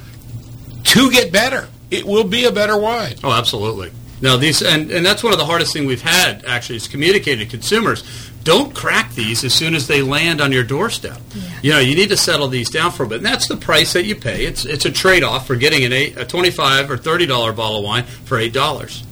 to 0.84 1.10
get 1.10 1.32
better. 1.32 1.68
It 1.92 2.06
will 2.06 2.24
be 2.24 2.46
a 2.46 2.52
better 2.52 2.78
wine. 2.78 3.16
Oh, 3.22 3.32
absolutely. 3.32 3.92
No, 4.22 4.36
these 4.36 4.62
and, 4.62 4.90
and 4.92 5.04
that's 5.04 5.24
one 5.24 5.32
of 5.32 5.38
the 5.38 5.44
hardest 5.44 5.72
thing 5.72 5.84
we've 5.84 6.00
had 6.00 6.44
actually 6.44 6.76
is 6.76 6.86
communicating 6.86 7.44
to 7.44 7.50
consumers. 7.50 8.04
Don't 8.44 8.72
crack 8.74 9.12
these 9.14 9.44
as 9.44 9.52
soon 9.52 9.74
as 9.74 9.88
they 9.88 10.00
land 10.00 10.40
on 10.40 10.52
your 10.52 10.62
doorstep. 10.62 11.20
You 11.60 11.72
know, 11.72 11.80
you 11.80 11.94
need 11.94 12.08
to 12.08 12.16
settle 12.16 12.48
these 12.48 12.70
down 12.70 12.92
for 12.92 13.02
a 13.02 13.06
bit. 13.06 13.18
And 13.18 13.26
that's 13.26 13.46
the 13.48 13.56
price 13.56 13.92
that 13.92 14.04
you 14.04 14.14
pay. 14.14 14.46
It's 14.46 14.64
it's 14.64 14.84
a 14.84 14.92
trade 14.92 15.24
off 15.24 15.46
for 15.46 15.56
getting 15.56 15.84
an 15.84 15.92
eight, 15.92 16.16
a 16.16 16.24
twenty 16.24 16.50
five 16.50 16.90
or 16.90 16.96
thirty 16.96 17.26
dollar 17.26 17.52
bottle 17.52 17.78
of 17.78 17.84
wine 17.84 18.04
for 18.04 18.38
eight 18.38 18.52
dollars. 18.52 19.02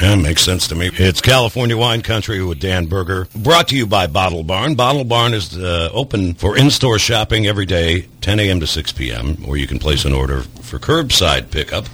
Yeah, 0.00 0.16
makes 0.16 0.42
sense 0.42 0.66
to 0.68 0.74
me. 0.74 0.90
It's 0.94 1.20
California 1.20 1.76
Wine 1.76 2.02
Country 2.02 2.42
with 2.42 2.58
Dan 2.58 2.86
Berger, 2.86 3.28
brought 3.34 3.68
to 3.68 3.76
you 3.76 3.86
by 3.86 4.08
Bottle 4.08 4.42
Barn. 4.42 4.74
Bottle 4.74 5.04
Barn 5.04 5.34
is 5.34 5.56
uh, 5.56 5.88
open 5.92 6.34
for 6.34 6.56
in-store 6.56 6.98
shopping 6.98 7.46
every 7.46 7.64
day, 7.64 8.08
10 8.20 8.40
a.m. 8.40 8.58
to 8.58 8.66
6 8.66 8.90
p.m., 8.90 9.44
or 9.46 9.56
you 9.56 9.68
can 9.68 9.78
place 9.78 10.04
an 10.04 10.12
order 10.12 10.40
for 10.62 10.80
curbside 10.80 11.52
pickup 11.52 11.86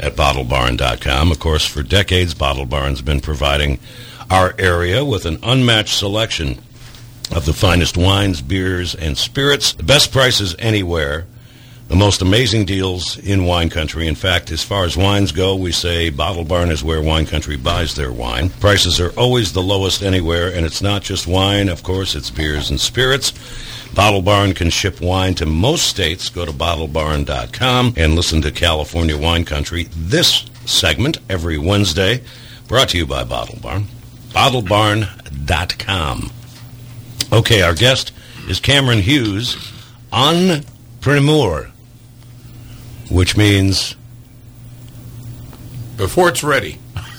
at 0.00 0.14
bottlebarn.com. 0.14 1.30
Of 1.30 1.38
course, 1.38 1.64
for 1.66 1.82
decades, 1.82 2.34
Bottle 2.34 2.66
Barn's 2.66 3.02
been 3.02 3.20
providing 3.20 3.78
our 4.30 4.54
area 4.58 5.04
with 5.04 5.26
an 5.26 5.38
unmatched 5.42 5.96
selection 5.96 6.58
of 7.30 7.44
the 7.44 7.52
finest 7.52 7.96
wines, 7.96 8.40
beers, 8.42 8.94
and 8.94 9.16
spirits. 9.16 9.72
The 9.72 9.82
best 9.82 10.12
prices 10.12 10.54
anywhere. 10.58 11.26
The 11.88 11.96
most 11.96 12.20
amazing 12.20 12.66
deals 12.66 13.16
in 13.16 13.46
wine 13.46 13.70
country. 13.70 14.06
In 14.08 14.14
fact, 14.14 14.50
as 14.50 14.62
far 14.62 14.84
as 14.84 14.94
wines 14.94 15.32
go, 15.32 15.56
we 15.56 15.72
say 15.72 16.10
Bottle 16.10 16.44
Barn 16.44 16.70
is 16.70 16.84
where 16.84 17.00
wine 17.00 17.24
country 17.24 17.56
buys 17.56 17.94
their 17.94 18.12
wine. 18.12 18.50
Prices 18.50 19.00
are 19.00 19.10
always 19.18 19.54
the 19.54 19.62
lowest 19.62 20.02
anywhere, 20.02 20.52
and 20.54 20.66
it's 20.66 20.82
not 20.82 21.02
just 21.02 21.26
wine, 21.26 21.70
of 21.70 21.82
course, 21.82 22.14
it's 22.14 22.28
beers 22.28 22.68
and 22.68 22.78
spirits. 22.78 23.32
Bottle 23.98 24.22
Barn 24.22 24.54
can 24.54 24.70
ship 24.70 25.00
wine 25.00 25.34
to 25.34 25.44
most 25.44 25.88
states. 25.88 26.28
Go 26.28 26.46
to 26.46 26.52
bottlebarn.com 26.52 27.94
and 27.96 28.14
listen 28.14 28.40
to 28.42 28.52
California 28.52 29.18
Wine 29.18 29.44
Country. 29.44 29.88
This 29.90 30.46
segment 30.66 31.18
every 31.28 31.58
Wednesday, 31.58 32.22
brought 32.68 32.90
to 32.90 32.96
you 32.96 33.06
by 33.06 33.24
Bottle 33.24 33.58
Barn. 33.60 33.86
Bottlebarn.com. 34.28 36.30
Okay, 37.32 37.60
our 37.60 37.74
guest 37.74 38.12
is 38.46 38.60
Cameron 38.60 39.00
Hughes, 39.00 39.72
entrepreneur, 40.12 41.68
which 43.10 43.36
means 43.36 43.96
before 45.96 46.28
it's 46.28 46.44
ready. 46.44 46.78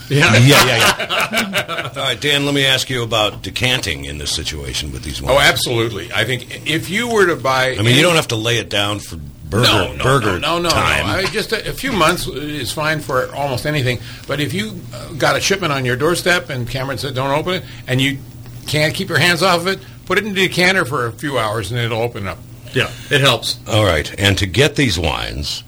Yeah, 0.10 0.36
yeah, 0.38 0.66
yeah. 0.66 1.92
All 1.96 2.04
right, 2.04 2.20
Dan. 2.20 2.46
Let 2.46 2.56
me 2.56 2.66
ask 2.66 2.90
you 2.90 3.04
about 3.04 3.42
decanting 3.44 4.06
in 4.06 4.18
this 4.18 4.32
situation 4.32 4.92
with 4.92 5.04
these 5.04 5.22
wines. 5.22 5.36
Oh, 5.38 5.40
absolutely. 5.40 6.12
I 6.12 6.26
think 6.26 6.68
if 6.68 6.90
you 6.90 7.08
were 7.10 7.28
to 7.28 7.36
buy, 7.36 7.76
I 7.76 7.82
mean, 7.82 7.96
you 7.96 8.02
don't 8.02 8.16
have 8.16 8.30
to 8.30 8.36
lay 8.36 8.58
it 8.58 8.70
down 8.70 9.00
for 9.00 9.18
burger 9.18 9.64
no, 9.68 9.94
no, 9.94 10.04
burger 10.04 10.40
no, 10.40 10.58
no, 10.58 10.64
no, 10.64 10.70
time. 10.70 11.08
no. 11.08 11.14
I, 11.14 11.26
just 11.26 11.52
a, 11.52 11.70
a 11.70 11.74
few 11.74 11.92
months 11.92 12.28
is 12.28 12.72
fine 12.72 13.00
for 13.00 13.34
almost 13.34 13.66
anything. 13.66 14.00
But 14.28 14.40
if 14.40 14.54
you 14.54 14.80
uh, 14.94 15.14
got 15.14 15.36
a 15.36 15.42
shipment 15.42 15.74
on 15.74 15.86
your 15.86 15.96
doorstep 15.96 16.50
and 16.50 16.68
Cameron 16.68 16.98
said 16.98 17.16
don't 17.16 17.32
open 17.32 17.56
it, 17.56 17.64
and 17.88 18.00
you 18.02 18.20
can't 18.68 18.94
keep 18.94 19.10
your 19.10 19.20
hands 19.20 19.42
off 19.44 19.62
of 19.62 19.68
it, 19.68 19.80
put 20.06 20.18
it 20.18 20.26
in 20.26 20.34
the 20.34 20.48
decanter 20.48 20.86
for 20.86 21.08
a 21.08 21.12
few 21.12 21.38
hours 21.38 21.72
and 21.72 21.80
it'll 21.80 22.02
open 22.02 22.28
up. 22.28 22.38
Yeah, 22.74 22.92
it 23.10 23.22
helps. 23.22 23.60
All 23.68 23.84
right, 23.84 24.14
and 24.20 24.38
to 24.38 24.46
get 24.46 24.76
these 24.76 25.00
wines, 25.00 25.64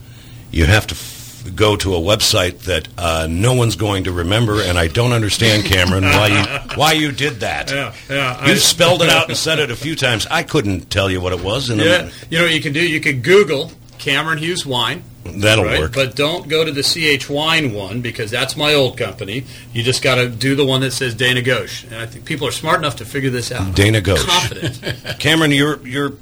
you 0.51 0.65
have 0.65 0.86
to 0.88 0.95
f- 0.95 1.11
go 1.55 1.75
to 1.77 1.95
a 1.95 2.00
website 2.00 2.60
that 2.62 2.88
uh, 2.98 3.27
no 3.29 3.53
one's 3.53 3.75
going 3.75 4.03
to 4.05 4.12
remember, 4.12 4.62
and 4.62 4.77
I 4.77 4.88
don't 4.88 5.12
understand, 5.13 5.65
Cameron, 5.65 6.03
why 6.03 6.27
you 6.27 6.75
why 6.77 6.91
you 6.93 7.12
did 7.12 7.41
that. 7.41 7.71
Yeah, 7.71 7.93
yeah. 8.10 8.45
You 8.45 8.53
I- 8.53 8.55
spelled 8.55 9.01
it 9.01 9.10
out 9.10 9.27
and 9.29 9.38
said 9.38 9.60
it 9.60 9.71
a 9.71 9.75
few 9.75 9.95
times. 9.95 10.27
I 10.29 10.43
couldn't 10.43 10.89
tell 10.89 11.10
you 11.10 11.21
what 11.21 11.33
it 11.33 11.43
was, 11.43 11.69
and 11.69 11.79
Yeah, 11.81 12.10
you 12.29 12.38
know 12.39 12.45
what 12.45 12.53
you 12.53 12.62
can 12.62 12.74
do? 12.74 12.86
You 12.88 13.00
can 13.00 13.21
Google 13.21 13.71
Cameron 13.98 14.38
Hughes 14.39 14.65
Wine. 14.65 15.03
that'll 15.24 15.65
right? 15.65 15.79
work. 15.79 15.93
But 15.93 16.15
don't 16.15 16.48
go 16.48 16.65
to 16.65 16.71
the 16.71 16.81
CH 16.81 17.29
Wine 17.29 17.74
one 17.74 18.01
because 18.01 18.31
that's 18.31 18.57
my 18.57 18.74
old 18.74 18.98
company. 18.98 19.43
You 19.74 19.83
just 19.83 20.01
got 20.01 20.15
to 20.15 20.27
do 20.29 20.55
the 20.55 20.65
one 20.65 20.81
that 20.81 20.91
says 20.91 21.13
De 21.13 21.31
Negoce. 21.33 21.83
And 21.86 21.95
I 21.95 22.07
think 22.07 22.25
people 22.25 22.48
are 22.48 22.51
smart 22.51 22.79
enough 22.79 22.95
to 22.98 23.05
figure 23.05 23.29
this 23.29 23.51
out. 23.51 23.75
De 23.75 23.91
Negoce. 23.91 24.25
Confident. 24.25 25.19
Cameron, 25.19 25.51
your 25.51 25.86
your 25.88 26.13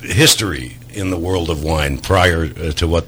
history 0.00 0.76
in 0.90 1.10
the 1.10 1.18
world 1.18 1.50
of 1.50 1.62
wine 1.64 1.98
prior 1.98 2.44
uh, 2.44 2.70
to 2.72 2.86
what 2.86 3.06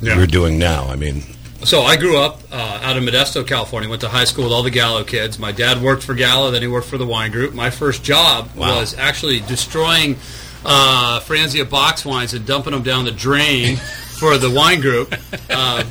Yeah. 0.00 0.16
you're 0.16 0.26
doing 0.26 0.58
now. 0.58 0.86
I 0.88 0.96
mean, 0.96 1.22
So 1.64 1.82
I 1.82 1.96
grew 1.96 2.18
up 2.18 2.40
uh, 2.52 2.80
out 2.82 2.96
of 2.96 3.02
Modesto, 3.02 3.46
California. 3.46 3.88
Went 3.88 4.02
to 4.02 4.08
high 4.08 4.24
school 4.24 4.44
with 4.44 4.52
all 4.52 4.62
the 4.62 4.70
Gallo 4.70 5.02
kids. 5.04 5.38
My 5.38 5.50
dad 5.52 5.82
worked 5.82 6.02
for 6.04 6.14
Gallo, 6.14 6.50
then 6.50 6.62
he 6.62 6.68
worked 6.68 6.86
for 6.86 6.98
the 6.98 7.06
wine 7.06 7.30
group. 7.32 7.52
My 7.54 7.70
first 7.70 8.04
job 8.04 8.50
Wow. 8.54 8.76
was 8.78 8.96
actually 8.96 9.40
destroying 9.40 10.16
uh, 10.64 11.20
Franzia 11.20 11.68
box 11.68 12.04
wines 12.04 12.32
and 12.34 12.46
dumping 12.46 12.72
them 12.72 12.82
down 12.82 13.04
the 13.04 13.10
drain 13.12 13.76
for 14.18 14.38
the 14.38 14.50
wine 14.50 14.80
group. 14.80 15.14
Uh, 15.50 15.84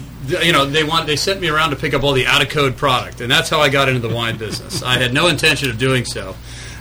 you 0.43 0.51
know, 0.51 0.65
they 0.65 0.83
want 0.83 1.07
they 1.07 1.15
sent 1.15 1.39
me 1.39 1.47
around 1.47 1.69
to 1.71 1.75
pick 1.77 1.93
up 1.93 2.03
all 2.03 2.11
the 2.13 2.25
out 2.27 2.41
of 2.41 2.49
code 2.49 2.75
product, 2.77 3.21
and 3.21 3.31
that's 3.31 3.49
how 3.49 3.59
I 3.61 3.69
got 3.69 3.87
into 3.87 4.05
the 4.05 4.13
wine 4.13 4.37
business. 4.37 4.83
I 4.83 4.97
had 4.97 5.13
no 5.13 5.27
intention 5.27 5.69
of 5.69 5.77
doing 5.77 6.03
so, 6.03 6.35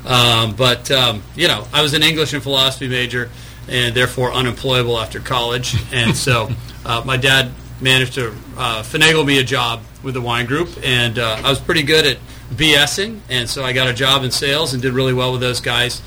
um, 0.04 0.54
but 0.56 0.90
um, 0.90 1.22
you 1.36 1.46
know, 1.46 1.64
I 1.72 1.82
was 1.82 1.94
an 1.94 2.02
English 2.02 2.32
and 2.32 2.42
philosophy 2.42 2.88
major, 2.88 3.30
and 3.68 3.94
therefore 3.94 4.32
unemployable 4.32 4.98
after 4.98 5.20
college, 5.20 5.74
and 5.92 6.16
so 6.16 6.50
uh, 6.84 7.02
my 7.04 7.16
dad 7.16 7.50
managed 7.80 8.14
to 8.14 8.30
uh, 8.56 8.82
finagle 8.82 9.26
me 9.26 9.38
a 9.38 9.44
job 9.44 9.82
with 10.02 10.14
the 10.14 10.20
wine 10.20 10.46
group, 10.46 10.68
and 10.82 11.18
uh, 11.18 11.40
I 11.44 11.50
was 11.50 11.60
pretty 11.60 11.82
good 11.82 12.06
at 12.06 12.18
BSing, 12.54 13.20
and 13.28 13.48
so 13.48 13.64
I 13.64 13.72
got 13.72 13.88
a 13.88 13.92
job 13.92 14.24
in 14.24 14.30
sales 14.30 14.72
and 14.72 14.82
did 14.82 14.92
really 14.92 15.12
well 15.12 15.32
with 15.32 15.40
those 15.40 15.60
guys, 15.60 16.00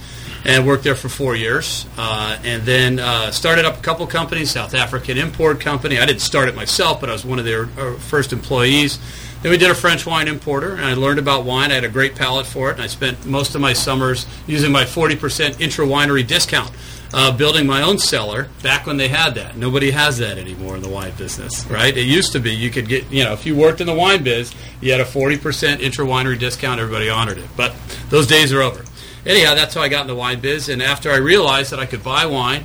and 0.45 0.65
worked 0.65 0.83
there 0.83 0.95
for 0.95 1.09
four 1.09 1.35
years, 1.35 1.85
uh, 1.97 2.37
and 2.43 2.63
then 2.63 2.99
uh, 2.99 3.29
started 3.31 3.65
up 3.65 3.77
a 3.77 3.81
couple 3.81 4.07
companies, 4.07 4.51
South 4.51 4.73
African 4.73 5.17
Import 5.17 5.59
Company. 5.59 5.99
I 5.99 6.05
didn't 6.05 6.21
start 6.21 6.47
it 6.47 6.55
myself, 6.55 7.01
but 7.01 7.09
I 7.09 7.13
was 7.13 7.25
one 7.25 7.39
of 7.39 7.45
their 7.45 7.65
uh, 7.77 7.95
first 7.95 8.31
employees. 8.31 8.99
Then 9.41 9.51
we 9.51 9.57
did 9.57 9.69
a 9.69 9.75
French 9.75 10.05
wine 10.05 10.27
importer, 10.27 10.73
and 10.75 10.85
I 10.85 10.93
learned 10.95 11.19
about 11.19 11.45
wine. 11.45 11.71
I 11.71 11.75
had 11.75 11.83
a 11.83 11.89
great 11.89 12.15
palate 12.15 12.45
for 12.45 12.69
it, 12.69 12.73
and 12.73 12.81
I 12.81 12.87
spent 12.87 13.25
most 13.25 13.55
of 13.55 13.61
my 13.61 13.73
summers 13.73 14.25
using 14.47 14.71
my 14.71 14.83
40% 14.83 15.61
intra 15.61 15.85
winery 15.85 16.25
discount 16.25 16.71
uh, 17.13 17.35
building 17.35 17.65
my 17.65 17.81
own 17.81 17.97
cellar 17.97 18.49
back 18.61 18.85
when 18.85 18.97
they 18.97 19.07
had 19.07 19.35
that. 19.35 19.57
Nobody 19.57 19.91
has 19.91 20.17
that 20.19 20.37
anymore 20.37 20.75
in 20.75 20.81
the 20.81 20.89
wine 20.89 21.13
business, 21.17 21.65
right? 21.67 21.95
It 21.95 22.05
used 22.05 22.31
to 22.33 22.39
be 22.39 22.51
you 22.51 22.69
could 22.69 22.87
get, 22.87 23.11
you 23.11 23.23
know, 23.23 23.33
if 23.33 23.45
you 23.45 23.55
worked 23.55 23.81
in 23.81 23.87
the 23.87 23.93
wine 23.93 24.23
biz, 24.23 24.53
you 24.81 24.91
had 24.91 25.01
a 25.01 25.05
40% 25.05 25.79
intra 25.79 26.05
winery 26.05 26.37
discount, 26.37 26.79
everybody 26.79 27.09
honored 27.09 27.39
it. 27.39 27.49
But 27.57 27.73
those 28.09 28.27
days 28.27 28.53
are 28.53 28.61
over. 28.61 28.85
Anyhow, 29.25 29.55
that's 29.55 29.73
how 29.73 29.81
I 29.81 29.89
got 29.89 30.01
in 30.01 30.07
the 30.07 30.15
wine 30.15 30.39
biz. 30.39 30.69
And 30.69 30.81
after 30.81 31.11
I 31.11 31.17
realized 31.17 31.71
that 31.71 31.79
I 31.79 31.85
could 31.85 32.03
buy 32.03 32.25
wine 32.25 32.63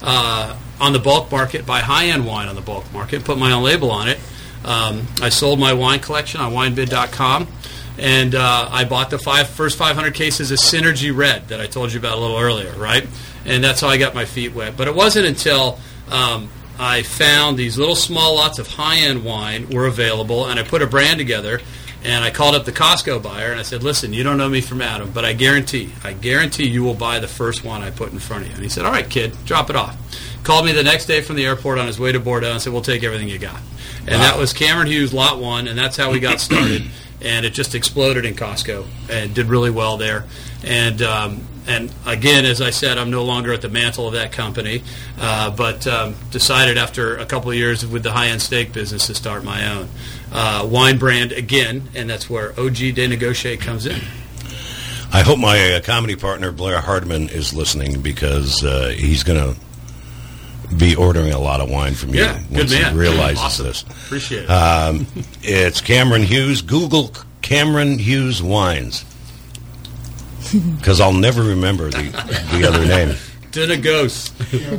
uh, 0.00 0.58
on 0.80 0.92
the 0.92 0.98
bulk 0.98 1.30
market, 1.30 1.66
buy 1.66 1.80
high 1.80 2.06
end 2.06 2.26
wine 2.26 2.48
on 2.48 2.54
the 2.54 2.60
bulk 2.60 2.90
market, 2.92 3.24
put 3.24 3.38
my 3.38 3.52
own 3.52 3.62
label 3.62 3.90
on 3.90 4.08
it, 4.08 4.18
um, 4.64 5.06
I 5.20 5.28
sold 5.28 5.58
my 5.58 5.72
wine 5.72 6.00
collection 6.00 6.40
on 6.40 6.52
winebid.com. 6.52 7.48
And 7.98 8.34
uh, 8.34 8.68
I 8.70 8.84
bought 8.84 9.10
the 9.10 9.18
five, 9.18 9.48
first 9.48 9.76
500 9.76 10.14
cases 10.14 10.50
of 10.50 10.58
Synergy 10.58 11.14
Red 11.14 11.48
that 11.48 11.60
I 11.60 11.66
told 11.66 11.92
you 11.92 11.98
about 11.98 12.16
a 12.16 12.20
little 12.20 12.38
earlier, 12.38 12.72
right? 12.72 13.06
And 13.44 13.62
that's 13.62 13.80
how 13.80 13.88
I 13.88 13.98
got 13.98 14.14
my 14.14 14.24
feet 14.24 14.54
wet. 14.54 14.76
But 14.76 14.88
it 14.88 14.94
wasn't 14.94 15.26
until 15.26 15.78
um, 16.10 16.48
I 16.78 17.02
found 17.02 17.58
these 17.58 17.78
little 17.78 17.94
small 17.94 18.36
lots 18.36 18.58
of 18.58 18.66
high-end 18.66 19.24
wine 19.24 19.68
were 19.70 19.86
available, 19.86 20.46
and 20.46 20.58
I 20.58 20.62
put 20.62 20.82
a 20.82 20.86
brand 20.86 21.18
together. 21.18 21.60
And 22.04 22.24
I 22.24 22.30
called 22.30 22.56
up 22.56 22.64
the 22.64 22.72
Costco 22.72 23.22
buyer 23.22 23.52
and 23.52 23.60
I 23.60 23.62
said, 23.62 23.84
"Listen, 23.84 24.12
you 24.12 24.24
don't 24.24 24.36
know 24.36 24.48
me 24.48 24.60
from 24.60 24.82
Adam, 24.82 25.12
but 25.12 25.24
I 25.24 25.34
guarantee, 25.34 25.92
I 26.02 26.12
guarantee 26.12 26.66
you 26.66 26.82
will 26.82 26.94
buy 26.94 27.20
the 27.20 27.28
first 27.28 27.62
one 27.62 27.80
I 27.82 27.90
put 27.90 28.10
in 28.10 28.18
front 28.18 28.42
of 28.42 28.48
you." 28.48 28.54
And 28.54 28.62
he 28.64 28.68
said, 28.68 28.84
"All 28.84 28.90
right, 28.90 29.08
kid, 29.08 29.36
drop 29.44 29.70
it 29.70 29.76
off." 29.76 29.96
Called 30.42 30.66
me 30.66 30.72
the 30.72 30.82
next 30.82 31.06
day 31.06 31.20
from 31.20 31.36
the 31.36 31.46
airport 31.46 31.78
on 31.78 31.86
his 31.86 32.00
way 32.00 32.10
to 32.10 32.18
Bordeaux 32.18 32.50
and 32.50 32.60
said, 32.60 32.72
"We'll 32.72 32.82
take 32.82 33.04
everything 33.04 33.28
you 33.28 33.38
got." 33.38 33.60
And 34.00 34.20
that 34.20 34.36
was 34.36 34.52
Cameron 34.52 34.88
Hughes 34.88 35.14
Lot 35.14 35.38
One, 35.38 35.68
and 35.68 35.78
that's 35.78 35.96
how 35.96 36.10
we 36.10 36.18
got 36.18 36.40
started. 36.40 36.82
and 37.22 37.46
it 37.46 37.50
just 37.50 37.74
exploded 37.74 38.24
in 38.24 38.34
Costco 38.34 38.86
and 39.10 39.34
did 39.34 39.46
really 39.46 39.70
well 39.70 39.96
there. 39.96 40.24
And 40.64 41.02
um, 41.02 41.46
and 41.66 41.92
again, 42.06 42.44
as 42.44 42.60
I 42.60 42.70
said, 42.70 42.98
I'm 42.98 43.10
no 43.10 43.24
longer 43.24 43.52
at 43.52 43.62
the 43.62 43.68
mantle 43.68 44.06
of 44.08 44.14
that 44.14 44.32
company, 44.32 44.82
uh, 45.18 45.50
but 45.50 45.86
um, 45.86 46.14
decided 46.30 46.76
after 46.76 47.16
a 47.16 47.26
couple 47.26 47.50
of 47.50 47.56
years 47.56 47.86
with 47.86 48.02
the 48.02 48.12
high-end 48.12 48.42
steak 48.42 48.72
business 48.72 49.06
to 49.06 49.14
start 49.14 49.44
my 49.44 49.68
own 49.70 49.88
uh, 50.32 50.66
wine 50.68 50.98
brand 50.98 51.32
again, 51.32 51.88
and 51.94 52.10
that's 52.10 52.28
where 52.28 52.50
OG 52.58 52.76
De 52.76 53.06
Negotiate 53.06 53.60
comes 53.60 53.86
in. 53.86 54.00
I 55.12 55.20
hope 55.20 55.38
my 55.38 55.74
uh, 55.74 55.80
comedy 55.82 56.16
partner 56.16 56.50
Blair 56.52 56.80
Hardman 56.80 57.28
is 57.28 57.52
listening 57.52 58.00
because 58.00 58.64
uh, 58.64 58.94
he's 58.96 59.22
going 59.22 59.38
to 59.38 59.60
be 60.78 60.94
ordering 60.96 61.32
a 61.32 61.38
lot 61.38 61.60
of 61.60 61.70
wine 61.70 61.94
from 61.94 62.14
you 62.14 62.20
Yeah, 62.22 62.38
good 62.48 62.58
once 62.58 62.70
man. 62.72 62.92
he 62.92 62.98
realizes 62.98 63.38
Awesome. 63.38 63.66
this. 63.66 63.82
Appreciate 63.82 64.44
it. 64.44 64.50
Um, 64.50 65.06
it's 65.42 65.80
Cameron 65.80 66.22
Hughes. 66.22 66.62
Google 66.62 67.12
Cameron 67.42 67.98
Hughes 67.98 68.42
wines 68.42 69.04
because 70.78 71.00
I'll 71.00 71.12
never 71.12 71.42
remember 71.42 71.90
the 71.90 72.02
the 72.52 72.66
other 72.68 72.84
name. 72.86 73.16
De 73.52 73.66
Negos. 73.66 74.32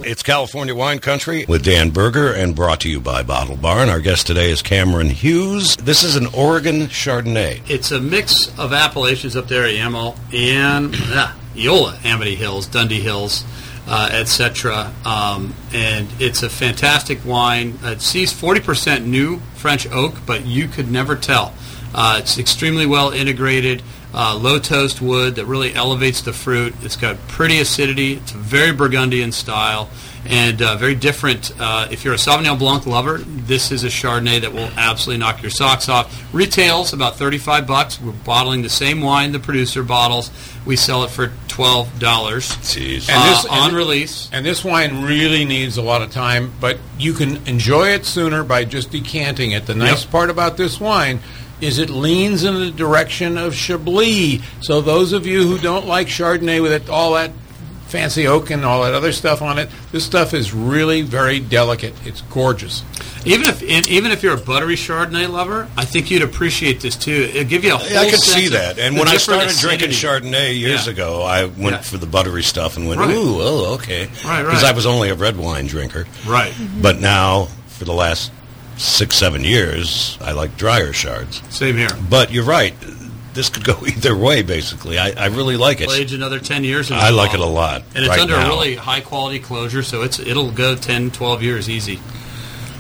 It's 0.04 0.24
California 0.24 0.74
Wine 0.74 0.98
Country 0.98 1.46
with 1.48 1.64
Dan 1.64 1.92
Berger 1.92 2.34
and 2.34 2.56
brought 2.56 2.80
to 2.82 2.90
you 2.90 3.00
by 3.00 3.22
Bottle 3.22 3.56
Barn. 3.56 3.88
Our 3.88 4.00
guest 4.00 4.26
today 4.26 4.50
is 4.50 4.64
Cameron 4.64 5.12
Hughes. 5.12 5.76
This 5.78 6.02
is 6.02 6.16
an 6.16 6.26
Oregon 6.34 6.88
Chardonnay. 6.88 7.62
It's 7.70 7.92
a 7.92 8.02
mix 8.02 8.48
of 8.58 8.74
appellations 8.74 9.36
up 9.36 9.48
there, 9.48 9.66
Yamhill, 9.68 10.18
and 10.34 10.96
ah, 11.12 11.38
Eola, 11.56 12.00
Amity 12.04 12.34
Hills, 12.34 12.66
Dundee 12.66 13.00
Hills, 13.02 13.44
uh, 13.88 14.10
etc. 14.12 14.94
Um, 15.06 15.54
and 15.74 16.08
it's 16.20 16.44
a 16.44 16.50
fantastic 16.50 17.24
wine. 17.25 17.80
It 17.84 18.02
sees 18.02 18.34
40% 18.34 19.06
new 19.06 19.40
French 19.56 19.90
oak, 19.92 20.16
but 20.25 20.46
you 20.46 20.68
could 20.68 20.90
never 20.90 21.16
tell. 21.16 21.54
Uh, 21.94 22.18
it's 22.20 22.38
extremely 22.38 22.86
well 22.86 23.12
integrated, 23.12 23.82
uh, 24.14 24.36
low 24.36 24.60
toast 24.60 25.02
wood 25.02 25.36
that 25.36 25.46
really 25.46 25.74
elevates 25.74 26.22
the 26.22 26.34
fruit. 26.34 26.74
It's 26.82 26.96
got 26.96 27.18
pretty 27.28 27.60
acidity. 27.60 28.14
It's 28.14 28.32
very 28.32 28.72
Burgundian 28.72 29.32
style 29.32 29.90
and 30.26 30.62
uh, 30.62 30.78
very 30.78 30.96
different. 30.96 31.52
Uh, 31.60 31.88
if 31.92 32.06
you're 32.06 32.14
a 32.14 32.18
Sauvignon 32.18 32.58
Blanc 32.58 32.86
lover, 32.86 33.18
this 33.18 33.72
is 33.74 33.84
a 33.84 33.88
Chardonnay 33.88 34.40
that 34.42 34.54
will 34.54 34.70
absolutely 34.78 35.20
knock 35.20 35.42
your 35.42 35.52
socks 35.52 35.90
off. 35.90 36.34
Retails 36.34 36.94
about 36.94 37.18
35 37.18 37.68
bucks. 37.68 38.00
We're 38.00 38.12
bottling 38.14 38.62
the 38.62 38.70
same 38.70 39.02
wine 39.02 39.34
the 39.34 39.40
producer 39.40 39.84
bottles. 39.84 40.32
We 40.66 40.78
sell 40.78 41.04
it 41.04 41.10
for 41.10 41.28
$12 41.50 41.86
Jeez. 42.00 43.10
And 43.10 43.18
uh, 43.18 43.30
this- 43.30 43.44
and 43.46 43.52
on 43.54 43.70
thi- 43.72 43.76
release. 43.76 44.30
And 44.32 44.46
this 44.46 44.64
wine 44.64 45.04
really 45.04 45.44
needs 45.44 45.78
a 45.78 45.82
lot 45.82 46.02
of 46.02 46.12
time, 46.12 46.54
but 46.62 46.78
you 46.98 47.14
can 47.14 47.46
enjoy 47.48 47.90
it 47.90 48.06
sooner 48.06 48.44
by 48.44 48.64
just 48.64 48.92
decanting 48.92 49.52
it. 49.52 49.66
The 49.66 49.76
nice 49.76 50.04
Yep. 50.04 50.12
part 50.12 50.30
about 50.30 50.56
this 50.56 50.80
wine 50.80 51.20
is 51.63 51.79
it 51.79 51.89
leans 51.89 52.43
in 52.43 52.55
the 52.55 52.72
direction 52.72 53.38
of 53.38 53.55
Chablis. 53.55 54.41
So 54.62 54.82
those 54.82 55.13
of 55.13 55.25
you 55.25 55.48
who 55.48 55.58
don't 55.58 55.88
like 55.88 56.08
Chardonnay 56.08 56.62
with 56.62 56.74
it, 56.74 56.89
all 56.89 57.13
that 57.13 57.32
fancy 57.88 58.25
oak 58.27 58.50
and 58.50 58.65
all 58.65 58.84
that 58.84 58.93
other 58.96 59.12
stuff 59.12 59.41
on 59.41 59.60
it, 59.60 59.70
this 59.91 60.03
stuff 60.03 60.34
is 60.34 60.51
really 60.53 61.03
very 61.03 61.39
delicate. 61.39 61.93
It's 62.05 62.22
gorgeous. 62.22 62.84
Even 63.24 63.48
if 63.48 63.62
and 63.62 63.88
even 63.88 64.12
if 64.12 64.22
you're 64.24 64.34
a 64.34 64.38
buttery 64.41 64.75
Chardonnay 64.75 65.29
lover, 65.29 65.70
I 65.77 65.86
think 65.86 66.12
you'd 66.12 66.24
appreciate 66.24 66.82
this 66.82 66.98
too. 66.98 67.29
It'll 67.34 67.43
give 67.46 67.63
you 67.63 67.74
a 67.75 67.77
whole 67.77 67.88
Yeah, 67.89 68.01
I 68.01 68.10
could 68.10 68.20
sense 68.20 68.43
see 68.43 68.48
that. 68.50 68.77
And 68.79 68.96
when 68.98 69.08
I 69.08 69.13
different 69.13 69.51
started 69.51 69.79
drinking. 69.79 69.89
Chardonnay 69.91 70.60
years 70.60 70.86
Yeah. 70.88 70.91
ago, 70.93 71.22
I 71.22 71.46
went 71.46 71.77
Yeah. 71.77 71.82
for 71.82 71.98
the 71.98 72.08
buttery 72.08 72.43
stuff 72.43 72.75
and 72.75 72.88
went, 72.88 73.00
Right. 73.00 73.15
ooh, 73.15 73.41
oh, 73.41 73.74
okay. 73.75 74.08
Right, 74.25 74.41
right. 74.41 74.46
Because 74.46 74.63
I 74.65 74.72
was 74.74 74.86
only 74.86 75.10
a 75.10 75.15
red 75.15 75.38
wine 75.38 75.67
drinker. 75.67 76.05
Right. 76.25 76.53
But 76.82 77.00
now, 77.00 77.48
for 77.70 77.86
the 77.86 77.93
last 77.93 78.32
six, 78.77 79.15
seven 79.15 79.44
years, 79.44 80.18
I 80.22 80.32
like 80.32 80.58
drier 80.58 80.94
shards. 80.94 81.42
Same 81.56 81.77
here. 81.77 81.89
But 82.10 82.32
you're 82.32 82.44
right. 82.44 82.74
This 83.34 83.50
could 83.50 83.63
go 83.63 83.77
either 83.88 84.15
way, 84.15 84.42
basically. 84.44 84.98
I, 85.00 85.12
I 85.12 85.25
really 85.27 85.58
like 85.58 85.82
it. 85.82 85.89
Age 85.89 86.13
another 86.13 86.39
10 86.39 86.63
years. 86.63 86.92
I 86.92 87.10
like 87.10 87.34
it 87.34 87.39
a 87.39 87.46
lot 87.46 87.84
And 87.96 88.00
it's 88.06 88.10
right 88.10 88.20
under 88.20 88.36
now. 88.38 88.46
a 88.46 88.50
really 88.50 88.75
high 88.75 89.01
quality 89.01 89.39
closure, 89.39 89.84
so 89.84 90.01
it's 90.03 90.20
it'll 90.20 90.51
go 90.51 90.75
10, 90.75 91.12
12 91.12 91.42
years 91.44 91.70
easy. 91.70 92.00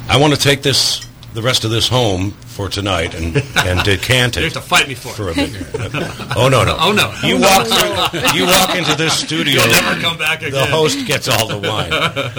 I 0.07 0.17
want 0.19 0.33
to 0.33 0.39
take 0.39 0.61
this, 0.61 1.07
the 1.33 1.41
rest 1.41 1.63
of 1.63 1.71
this 1.71 1.87
home 1.87 2.35
for 2.53 2.69
tonight 2.69 3.15
and, 3.15 3.35
and 3.57 3.83
decant 3.83 4.35
You 4.35 4.43
have 4.43 4.53
to 4.53 4.61
fight 4.61 4.87
me 4.87 4.93
for 4.95 5.09
for 5.09 5.29
it. 5.31 5.37
a 5.37 5.89
bit. 5.89 6.03
Oh 6.35 6.47
no 6.49 6.63
no! 6.63 6.75
Oh, 6.79 6.91
no. 6.91 7.13
You 7.27 7.39
walk 7.39 7.67
through, 7.67 8.39
you 8.39 8.45
walk 8.45 8.75
into 8.75 8.95
this 8.95 9.17
studio. 9.19 9.61
You'll 9.61 9.69
never 9.71 9.99
come 10.01 10.17
back 10.17 10.39
again. 10.41 10.51
The 10.51 10.65
host 10.65 11.05
gets 11.05 11.27
all 11.27 11.47
the 11.47 11.57
wine. 11.67 11.91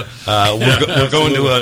Uh, 0.27 0.57
we're, 0.59 0.81
go- 0.81 0.87
we're 0.97 1.11
going 1.11 1.35
to 1.35 1.43
a, 1.49 1.61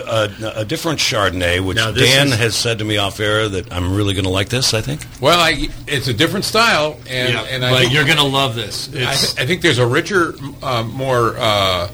a, 0.59 0.61
a 0.61 0.64
different 0.64 1.00
Chardonnay, 1.00 1.59
which 1.61 1.76
Dan 1.78 2.28
is- 2.28 2.35
has 2.38 2.54
said 2.54 2.78
to 2.78 2.85
me 2.85 2.97
off 2.97 3.18
air 3.18 3.49
that 3.49 3.73
I'm 3.73 3.94
really 3.97 4.14
going 4.14 4.25
to 4.25 4.30
like 4.30 4.49
this. 4.50 4.73
I 4.73 4.80
think. 4.80 5.04
Well, 5.21 5.38
I, 5.40 5.68
it's 5.88 6.06
a 6.06 6.14
different 6.14 6.44
style, 6.44 6.97
and, 7.09 7.32
Yeah, 7.35 7.42
and 7.42 7.64
I 7.64 7.71
but 7.73 7.80
think, 7.80 7.92
you're 7.92 8.04
going 8.04 8.18
to 8.18 8.23
love 8.23 8.54
this. 8.54 8.88
I, 8.88 9.14
th- 9.14 9.35
I 9.38 9.47
think 9.47 9.62
there's 9.62 9.78
a 9.78 9.87
richer, 9.87 10.35
uh, 10.62 10.85
more, 10.85 11.35
uh, 11.38 11.90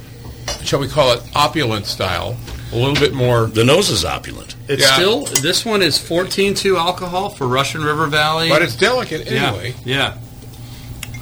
shall 0.62 0.78
we 0.80 0.88
call 0.88 1.12
it, 1.14 1.22
opulent 1.34 1.86
style. 1.86 2.36
A 2.72 2.76
little 2.76 2.94
bit 2.94 3.14
more. 3.14 3.46
The 3.46 3.64
nose 3.64 3.88
is 3.88 4.04
opulent. 4.04 4.54
It's 4.68 4.82
yeah. 4.82 4.94
still, 4.94 5.24
this 5.42 5.64
one 5.64 5.82
is 5.82 5.98
14.2 5.98 6.76
alcohol 6.76 7.30
for 7.30 7.48
Russian 7.48 7.82
River 7.82 8.06
Valley. 8.06 8.50
But 8.50 8.62
it's 8.62 8.76
delicate 8.76 9.26
anyway. 9.26 9.74
Yeah. 9.84 10.14
yeah. 10.14 10.18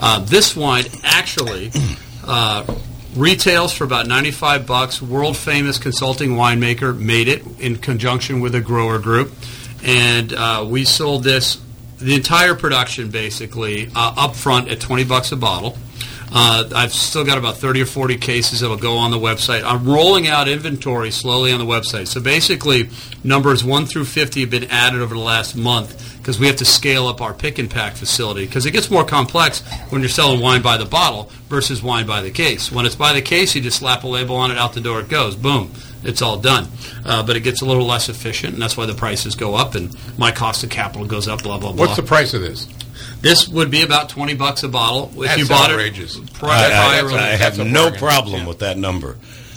Uh, 0.01 0.21
this 0.21 0.57
wine 0.57 0.85
actually 1.05 1.71
uh, 2.27 2.67
retails 3.15 3.73
for 3.73 3.85
about 3.85 4.07
95 4.07 4.67
bucks. 4.67 5.01
World 5.01 5.37
famous 5.37 5.79
consulting 5.79 6.31
winemaker 6.31 6.99
made 6.99 7.29
it 7.29 7.45
in 7.61 7.77
conjunction 7.77 8.41
with 8.41 8.55
a 8.55 8.61
grower 8.61 8.99
group. 8.99 9.33
And 9.85 10.33
uh, 10.33 10.67
we 10.69 10.85
sold 10.85 11.23
this, 11.23 11.61
the 11.99 12.15
entire 12.15 12.55
production 12.55 13.11
basically, 13.11 13.87
uh, 13.95 14.15
up 14.17 14.35
front 14.35 14.69
at 14.69 14.81
20 14.81 15.05
bucks 15.05 15.33
a 15.33 15.37
bottle. 15.37 15.79
Uh, 16.33 16.69
I've 16.75 16.93
still 16.93 17.25
got 17.25 17.39
about 17.39 17.59
30 17.59 17.83
or 17.83 17.87
40 17.87 18.17
cases 18.17 18.61
that'll 18.61 18.77
go 18.77 18.97
on 18.97 19.11
the 19.11 19.19
website. 19.19 19.63
I'm 19.65 19.85
rolling 19.85 20.27
out 20.27 20.49
inventory 20.49 21.11
slowly 21.11 21.53
on 21.53 21.59
the 21.59 21.65
website. 21.65 22.09
So 22.09 22.21
basically, 22.21 22.91
numbers 23.23 23.63
1 23.65 23.87
through 23.87 24.07
50 24.07 24.41
have 24.41 24.51
been 24.51 24.65
added 24.65 25.01
over 25.01 25.15
the 25.15 25.21
last 25.21 25.57
month 25.57 26.19
because 26.19 26.41
we 26.41 26.49
have 26.49 26.57
to 26.57 26.65
scale 26.65 27.07
up 27.07 27.21
our 27.21 27.33
pick 27.33 27.59
and 27.59 27.71
pack 27.71 27.95
facility 27.95 28.45
because 28.47 28.67
it 28.67 28.73
gets 28.73 28.91
more 28.91 29.05
complex 29.05 29.63
when 29.91 30.03
you're 30.03 30.09
selling 30.09 30.41
wine 30.41 30.63
by 30.63 30.77
the 30.77 30.85
bottle 30.85 31.31
versus 31.49 31.83
wine 31.83 32.07
by 32.07 32.21
the 32.23 32.31
case. 32.31 32.73
When 32.73 32.87
it's 32.87 32.97
by 32.97 33.13
the 33.13 33.23
case, 33.23 33.55
you 33.55 33.63
just 33.63 33.79
slap 33.79 34.03
a 34.03 34.09
label 34.09 34.37
on 34.37 34.51
it, 34.51 34.59
out 34.59 34.73
the 34.73 34.81
door 34.81 35.01
it 35.01 35.09
goes. 35.09 35.37
Boom. 35.37 35.73
It's 36.03 36.23
all 36.23 36.39
done. 36.39 36.69
Uh, 37.05 37.25
but 37.25 37.37
it 37.37 37.41
gets 37.41 37.63
a 37.63 37.65
little 37.65 37.87
less 37.87 38.09
efficient, 38.09 38.55
and 38.55 38.63
that's 38.63 38.77
why 38.77 38.87
the 38.87 38.95
prices 38.95 39.35
go 39.35 39.55
up, 39.55 39.75
and 39.75 39.97
my 40.19 40.31
cost 40.31 40.63
of 40.63 40.71
capital 40.71 41.07
goes 41.07 41.27
up, 41.29 41.43
blah, 41.43 41.59
blah, 41.59 41.73
blah. 41.73 41.87
What's 41.87 41.97
the 41.97 42.03
price 42.03 42.35
of 42.35 42.41
this? 42.41 42.69
This 43.27 43.49
would 43.49 43.71
be 43.71 43.83
about 43.83 44.09
20 44.09 44.35
bucks 44.35 44.63
a 44.63 44.69
bottle. 44.69 45.11
If 45.17 45.27
That's 45.29 45.39
you 45.39 45.47
bought 45.49 45.71
outrageous. 45.71 46.17
it, 46.17 46.23
I, 46.23 46.39
pri- 46.39 46.49
I- 46.51 46.69
prior- 47.03 47.09
I 47.19 47.37
That's 47.37 47.57
have 47.57 47.67
no 47.67 47.85
bargain. 47.85 47.99
problem 47.99 48.41
Yeah. 48.43 48.47
with 48.49 48.59
that 48.61 48.79
number. 48.79 49.17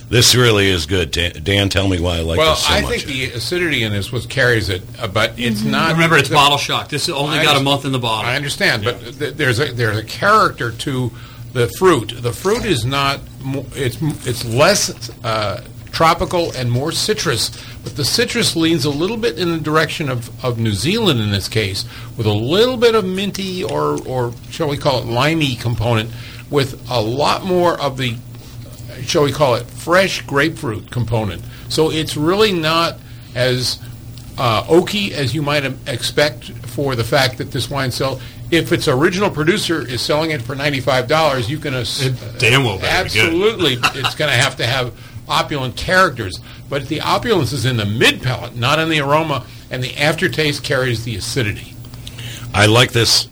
This 0.09 0.33
really 0.33 0.67
is 0.67 0.87
good. 0.87 1.11
Dan, 1.11 1.33
Dan 1.43 1.69
tell 1.69 1.87
me 1.87 1.99
why 1.99 2.17
I 2.17 2.21
like 2.21 2.39
well, 2.39 2.55
this 2.55 2.65
so 2.65 2.73
I 2.73 2.81
much. 2.81 2.89
think 2.89 3.03
the 3.05 3.25
acidity 3.37 3.83
in 3.83 3.91
this 3.91 4.11
was 4.11 4.25
carries 4.25 4.69
it, 4.69 4.81
uh, 4.99 5.07
but 5.07 5.33
it's 5.37 5.61
not. 5.61 5.91
Remember, 5.91 6.17
it's 6.17 6.29
the- 6.29 6.33
bottle 6.35 6.57
shock. 6.57 6.89
This 6.89 7.07
only 7.09 7.37
I 7.37 7.43
got 7.43 7.57
a 7.57 7.63
month 7.63 7.85
in 7.85 7.91
the 7.91 7.99
bottle. 7.99 8.27
I 8.27 8.35
understand, 8.35 8.83
but 8.83 9.19
th- 9.19 9.35
there's 9.35 9.59
a 9.59 9.71
there's 9.71 9.97
a 9.97 10.03
character 10.03 10.71
to 10.71 11.11
the 11.53 11.67
fruit. 11.77 12.13
The 12.23 12.33
fruit 12.33 12.65
is 12.65 12.85
not. 12.85 13.19
It's 13.75 13.97
it's 14.25 14.43
less 14.45 15.11
uh, 15.23 15.61
tropical 15.99 16.49
and 16.53 16.71
more 16.71 16.93
citrus, 16.93 17.51
but 17.83 17.97
the 17.97 18.05
citrus 18.05 18.55
leans 18.55 18.85
a 18.85 18.89
little 18.89 19.17
bit 19.17 19.37
in 19.37 19.51
the 19.51 19.59
direction 19.59 20.07
of, 20.07 20.31
of 20.45 20.57
New 20.57 20.71
Zealand 20.71 21.19
in 21.19 21.29
this 21.31 21.49
case, 21.49 21.83
with 22.15 22.25
a 22.25 22.31
little 22.31 22.77
bit 22.77 22.95
of 22.95 23.03
minty 23.03 23.65
or 23.65 24.01
or 24.07 24.31
shall 24.49 24.69
we 24.69 24.77
call 24.77 25.01
it 25.01 25.05
limey 25.07 25.57
component, 25.57 26.09
with 26.49 26.89
a 26.89 27.01
lot 27.01 27.43
more 27.43 27.77
of 27.81 27.97
the 27.97 28.15
shall 29.01 29.23
we 29.23 29.33
call 29.33 29.55
it 29.55 29.65
fresh 29.65 30.21
grapefruit 30.21 30.89
component. 30.89 31.43
So 31.67 31.91
it's 31.91 32.15
really 32.15 32.53
not 32.53 32.95
as 33.35 33.77
uh, 34.37 34.63
oaky 34.63 35.11
as 35.11 35.35
you 35.35 35.41
might 35.41 35.65
expect 35.85 36.45
for 36.75 36.95
the 36.95 37.03
fact 37.03 37.39
that 37.39 37.51
this 37.51 37.69
wine 37.69 37.91
sell. 37.91 38.21
If 38.51 38.71
its 38.71 38.87
original 38.87 39.29
producer 39.29 39.85
is 39.85 40.01
selling 40.01 40.31
it 40.31 40.41
for 40.41 40.55
ninety 40.55 40.79
five 40.79 41.09
dollars, 41.09 41.51
you 41.51 41.59
can 41.59 41.73
ass- 41.73 42.07
damn 42.39 42.63
well 42.63 42.79
better 42.79 43.03
be 43.03 43.09
good. 43.09 43.25
absolutely 43.25 43.73
it's 43.99 44.15
going 44.15 44.31
to 44.31 44.37
have 44.37 44.55
to 44.55 44.65
have 44.65 44.93
opulent 45.29 45.75
characters. 45.77 46.39
But 46.69 46.87
the 46.87 47.01
opulence 47.01 47.51
is 47.53 47.65
in 47.65 47.77
the 47.77 47.85
mid 47.85 48.21
palate, 48.21 48.55
not 48.55 48.79
in 48.79 48.89
the 48.89 48.99
aroma, 49.01 49.45
and 49.71 49.83
the 49.83 49.97
aftertaste 49.97 50.63
carries 50.63 51.03
the 51.03 51.15
acidity. 51.15 51.73
I 52.53 52.65
like 52.65 52.91
this 52.91 53.27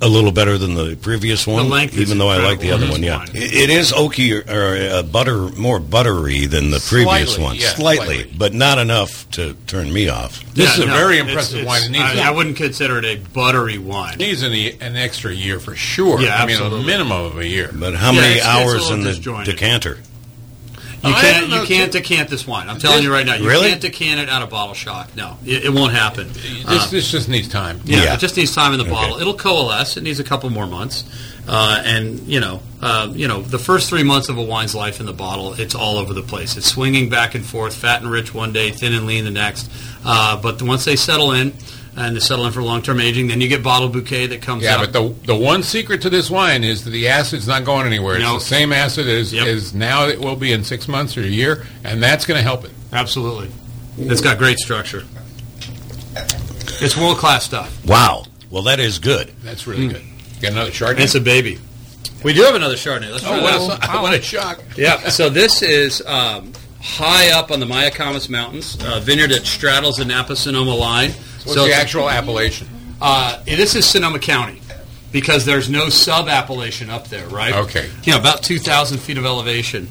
a 0.00 0.08
little 0.08 0.30
better 0.30 0.56
than 0.58 0.74
the 0.74 0.94
previous 0.94 1.44
one, 1.44 1.68
length 1.68 1.98
even 1.98 2.18
though 2.18 2.28
I 2.28 2.36
like 2.38 2.60
the 2.60 2.70
other 2.70 2.88
one. 2.88 3.02
Yeah, 3.02 3.24
it, 3.34 3.52
it 3.52 3.70
is 3.70 3.90
oaky 3.92 4.30
or, 4.32 4.48
or 4.48 4.98
uh, 4.98 5.02
butter, 5.02 5.48
more 5.58 5.80
buttery 5.80 6.46
than 6.46 6.70
the 6.70 6.78
previous 6.78 7.34
Slightly, 7.34 7.42
one, 7.42 7.56
yeah, 7.56 7.68
slightly, 7.70 8.06
slightly. 8.22 8.34
but 8.38 8.54
not 8.54 8.78
enough 8.78 9.28
to 9.32 9.54
turn 9.66 9.92
me 9.92 10.08
off. 10.08 10.40
This 10.54 10.66
Yeah, 10.66 10.72
is 10.74 10.78
a 10.84 10.86
no, 10.86 10.94
very 10.96 11.18
impressive 11.18 11.60
it's- 11.62 11.66
wine. 11.66 11.82
It 11.82 11.90
needs, 11.90 12.04
I, 12.04 12.14
a- 12.14 12.28
I 12.28 12.30
wouldn't 12.30 12.56
consider 12.56 12.98
it 12.98 13.04
a 13.06 13.16
buttery 13.16 13.78
wine. 13.78 14.14
It 14.14 14.18
needs 14.20 14.42
an, 14.42 14.52
an 14.52 14.94
extra 14.96 15.32
year 15.34 15.58
for 15.58 15.74
sure. 15.74 16.20
Yeah, 16.20 16.28
absolutely. 16.42 16.66
I 16.66 16.70
mean, 16.78 16.84
a 16.84 16.86
minimum 16.86 17.24
of 17.24 17.38
a 17.38 17.46
year. 17.48 17.70
But 17.74 17.96
how 17.96 18.12
Yeah, 18.12 18.20
many 18.20 18.34
it's- 18.36 18.46
it's 18.46 18.46
hours 18.46 18.82
little 18.82 18.92
in 18.98 19.00
the 19.02 19.10
disjointed. 19.14 19.46
decanter? 19.46 19.98
You 21.04 21.12
can't 21.14 21.48
you 21.48 21.62
can't 21.64 21.92
too. 21.92 22.00
decant 22.00 22.28
this 22.28 22.44
wine. 22.46 22.68
I'm 22.68 22.78
telling 22.80 23.04
you 23.04 23.12
right 23.12 23.24
now, 23.24 23.34
you 23.36 23.48
Really? 23.48 23.68
can't 23.68 23.80
decant 23.80 24.20
it 24.20 24.28
out 24.28 24.42
of 24.42 24.50
bottle 24.50 24.74
shock. 24.74 25.14
No, 25.14 25.36
it, 25.46 25.66
it 25.66 25.72
won't 25.72 25.92
happen. 25.92 26.28
This, 26.32 26.64
Uh, 26.66 26.86
this 26.90 27.10
just 27.10 27.28
needs 27.28 27.46
time. 27.48 27.80
Yeah, 27.84 28.02
Yeah. 28.02 28.14
it 28.14 28.20
just 28.20 28.36
needs 28.36 28.52
time 28.54 28.72
in 28.72 28.78
the 28.78 28.84
Okay. 28.84 28.92
bottle. 28.92 29.18
It'll 29.20 29.34
coalesce. 29.34 29.96
It 29.96 30.02
needs 30.02 30.18
a 30.18 30.24
couple 30.24 30.50
more 30.50 30.66
months, 30.66 31.04
uh, 31.46 31.82
and 31.84 32.20
you 32.26 32.40
know, 32.40 32.62
uh, 32.82 33.08
you 33.12 33.28
know, 33.28 33.42
the 33.42 33.60
first 33.60 33.88
three 33.88 34.02
months 34.02 34.28
of 34.28 34.38
a 34.38 34.42
wine's 34.42 34.74
life 34.74 34.98
in 34.98 35.06
the 35.06 35.12
bottle, 35.12 35.54
it's 35.54 35.74
all 35.74 35.98
over 35.98 36.12
the 36.12 36.22
place. 36.22 36.56
It's 36.56 36.66
swinging 36.66 37.08
back 37.08 37.34
and 37.36 37.46
forth, 37.46 37.74
fat 37.74 38.02
and 38.02 38.10
rich 38.10 38.34
one 38.34 38.52
day, 38.52 38.70
thin 38.72 38.92
and 38.92 39.06
lean 39.06 39.24
the 39.24 39.30
next. 39.30 39.70
Uh, 40.04 40.36
but 40.36 40.60
once 40.62 40.84
they 40.84 40.96
settle 40.96 41.30
in, 41.30 41.52
and 41.98 42.14
they 42.16 42.20
settle 42.20 42.46
in 42.46 42.52
for 42.52 42.62
long-term 42.62 43.00
aging, 43.00 43.26
then 43.28 43.40
you 43.40 43.48
get 43.48 43.62
bottle 43.62 43.88
bouquet 43.88 44.26
that 44.28 44.40
comes 44.40 44.62
Yeah, 44.62 44.76
out. 44.76 44.80
but 44.80 44.92
the 44.92 45.14
the 45.26 45.36
one 45.36 45.62
secret 45.62 46.00
to 46.02 46.10
this 46.10 46.30
wine 46.30 46.62
is 46.64 46.84
that 46.84 46.90
the 46.90 47.08
acid's 47.08 47.46
not 47.48 47.64
going 47.64 47.86
anywhere. 47.86 48.18
No. 48.18 48.36
It's 48.36 48.44
the 48.44 48.54
same 48.54 48.72
acid 48.72 49.08
as, 49.08 49.32
Yep. 49.32 49.46
as 49.46 49.74
now 49.74 50.06
it 50.06 50.20
will 50.20 50.36
be 50.36 50.52
in 50.52 50.64
six 50.64 50.86
months 50.88 51.16
or 51.16 51.22
a 51.22 51.26
year, 51.26 51.66
and 51.84 52.02
that's 52.02 52.24
going 52.24 52.38
to 52.38 52.42
help 52.42 52.64
it. 52.64 52.70
Absolutely, 52.92 53.50
it's 53.98 54.20
got 54.20 54.38
great 54.38 54.58
structure. 54.58 55.04
It's 56.80 56.96
world-class 56.96 57.44
stuff. 57.44 57.84
Wow. 57.86 58.24
Well, 58.50 58.62
that 58.62 58.78
is 58.80 58.98
good. 58.98 59.32
That's 59.42 59.66
really 59.66 59.88
good. 59.88 60.02
Got 60.40 60.52
another 60.52 60.70
Chardonnay? 60.70 61.00
It's 61.00 61.14
a 61.16 61.20
baby. 61.20 61.58
We 62.24 62.32
do 62.32 62.42
have 62.42 62.54
another 62.54 62.76
Chardonnay. 62.76 63.10
Let's 63.10 63.24
try 63.24 63.38
oh, 63.40 63.66
that. 63.68 63.80
what 63.80 63.94
a, 63.98 64.02
what 64.02 64.14
a 64.14 64.22
shock. 64.22 64.62
Yeah, 64.76 65.08
so 65.08 65.28
this 65.28 65.62
is 65.62 66.02
um, 66.06 66.52
high 66.80 67.30
up 67.30 67.50
on 67.50 67.60
the 67.60 67.66
Mayacamas 67.66 68.28
Mountains, 68.28 68.76
uh, 68.84 69.00
vineyard 69.00 69.30
that 69.30 69.46
straddles 69.46 69.96
the 69.96 70.04
Napa 70.04 70.36
Sonoma 70.36 70.74
line. 70.74 71.10
What's 71.10 71.54
so 71.54 71.66
the 71.66 71.72
actual 71.72 72.08
appellation? 72.08 72.68
Uh, 73.00 73.42
this 73.44 73.74
is 73.74 73.86
Sonoma 73.86 74.18
County 74.18 74.60
because 75.12 75.44
there's 75.44 75.70
no 75.70 75.88
sub 75.88 76.28
appellation 76.28 76.90
up 76.90 77.08
there, 77.08 77.26
right? 77.28 77.54
Okay. 77.54 77.88
You 78.02 78.12
know, 78.12 78.18
about 78.18 78.42
2,000 78.42 78.98
feet 78.98 79.18
of 79.18 79.24
elevation. 79.24 79.88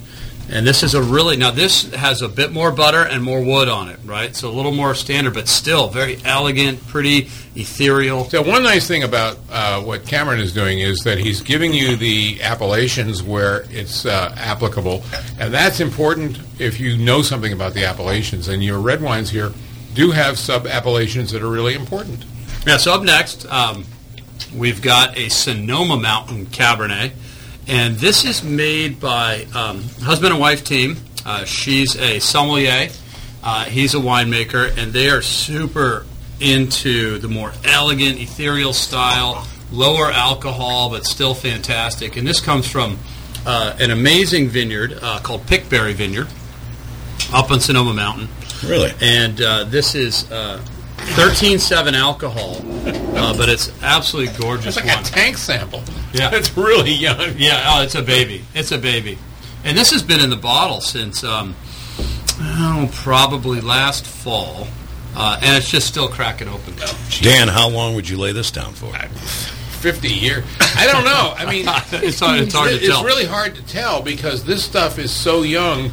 And 0.49 0.65
this 0.65 0.81
is 0.81 0.93
a 0.93 1.01
really, 1.01 1.35
now 1.35 1.51
this 1.51 1.91
has 1.93 2.21
a 2.21 2.29
bit 2.29 2.53
more 2.53 2.71
butter 2.71 3.03
and 3.03 3.21
more 3.21 3.41
wood 3.41 3.67
on 3.67 3.89
it, 3.89 3.99
right? 4.05 4.33
So 4.33 4.49
a 4.49 4.51
little 4.51 4.71
more 4.71 4.95
standard, 4.95 5.33
but 5.33 5.49
still 5.49 5.89
very 5.89 6.19
elegant, 6.23 6.85
pretty 6.87 7.29
ethereal. 7.55 8.23
So 8.25 8.41
one 8.43 8.63
nice 8.63 8.87
thing 8.87 9.03
about 9.03 9.37
uh, 9.51 9.81
what 9.81 10.05
Cameron 10.05 10.39
is 10.39 10.53
doing 10.53 10.79
is 10.79 10.99
that 10.99 11.17
he's 11.17 11.41
giving 11.41 11.73
you 11.73 11.97
the 11.97 12.41
appellations 12.41 13.21
where 13.21 13.65
it's 13.69 14.05
uh, 14.05 14.33
applicable, 14.37 15.03
and 15.37 15.53
that's 15.53 15.81
important 15.81 16.39
if 16.59 16.79
you 16.79 16.97
know 16.97 17.21
something 17.21 17.51
about 17.51 17.73
the 17.73 17.83
appellations. 17.83 18.47
And 18.47 18.63
your 18.63 18.79
red 18.79 19.01
wines 19.01 19.29
here 19.29 19.51
do 19.95 20.11
have 20.11 20.39
sub 20.39 20.65
appellations 20.65 21.31
that 21.31 21.41
are 21.41 21.49
really 21.49 21.73
important. 21.73 22.23
Yeah, 22.65 22.77
so 22.77 22.93
up 22.93 23.03
next, 23.03 23.45
um, 23.47 23.83
we've 24.55 24.81
got 24.81 25.17
a 25.17 25.27
Sonoma 25.29 25.97
Mountain 25.97 26.45
Cabernet. 26.47 27.11
And 27.67 27.97
this 27.97 28.23
is 28.23 28.43
made 28.43 28.99
by 28.99 29.45
um, 29.53 29.83
husband 30.01 30.31
and 30.31 30.39
wife 30.39 30.63
team. 30.63 30.97
Uh, 31.25 31.43
she's 31.43 31.97
a 31.97 32.19
sommelier. 32.19 32.89
Uh, 33.43 33.65
he's 33.65 33.93
a 33.93 33.97
winemaker, 33.97 34.75
and 34.77 34.93
they 34.93 35.09
are 35.09 35.21
super 35.21 36.05
into 36.39 37.17
the 37.19 37.27
more 37.27 37.51
elegant, 37.65 38.19
ethereal 38.19 38.73
style, 38.73 39.45
lower 39.71 40.11
alcohol, 40.11 40.89
but 40.89 41.05
still 41.05 41.33
fantastic. 41.33 42.15
And 42.15 42.27
this 42.27 42.39
comes 42.39 42.69
from 42.69 42.97
uh, 43.45 43.75
an 43.79 43.91
amazing 43.91 44.47
vineyard 44.47 44.97
uh, 45.01 45.19
called 45.19 45.45
Pickberry 45.47 45.93
Vineyard 45.93 46.27
up 47.33 47.51
on 47.51 47.59
Sonoma 47.59 47.93
Mountain. 47.93 48.29
Really? 48.65 48.91
And 49.01 49.41
uh, 49.41 49.63
this 49.65 49.95
is 49.95 50.29
uh, 50.31 50.61
13.7 51.15 51.93
alcohol, 51.93 52.57
uh, 53.17 53.35
but 53.35 53.49
it's 53.49 53.71
absolutely 53.81 54.33
gorgeous 54.37 54.77
It's 54.77 54.85
like 54.85 54.95
wine. 54.95 55.03
a 55.03 55.07
tank 55.07 55.37
sample. 55.37 55.81
Yeah. 56.13 56.29
It's 56.33 56.55
really 56.55 56.91
young. 56.91 57.33
Yeah, 57.37 57.63
oh, 57.75 57.81
it's 57.83 57.95
a 57.95 58.01
baby. 58.01 58.43
It's 58.53 58.71
a 58.71 58.77
baby. 58.77 59.17
And 59.63 59.77
this 59.77 59.91
has 59.91 60.03
been 60.03 60.19
in 60.19 60.29
the 60.29 60.35
bottle 60.37 60.81
since, 60.81 61.23
um, 61.23 61.55
oh, 62.39 62.89
probably 62.93 63.61
last 63.61 64.05
fall. 64.05 64.67
Uh, 65.15 65.39
and 65.41 65.57
it's 65.57 65.69
just 65.71 65.87
still 65.87 66.07
cracking 66.07 66.47
open. 66.47 66.75
Dan, 67.21 67.47
how 67.47 67.67
long 67.69 67.95
would 67.95 68.07
you 68.07 68.17
lay 68.17 68.31
this 68.31 68.51
down 68.51 68.73
for? 68.73 68.93
50 68.93 70.07
years. 70.09 70.43
I 70.59 70.85
don't 70.91 71.03
know. 71.05 71.33
I 71.37 71.45
mean, 71.49 71.65
It's 72.03 72.19
hard- 72.19 72.41
it's 72.41 72.53
hard 72.53 72.69
to 72.69 72.75
it's 72.75 72.87
tell. 72.87 72.97
It's 72.99 73.05
really 73.05 73.25
hard 73.25 73.55
to 73.55 73.65
tell 73.65 74.01
because 74.03 74.43
this 74.43 74.63
stuff 74.63 74.99
is 74.99 75.11
so 75.11 75.41
young, 75.41 75.91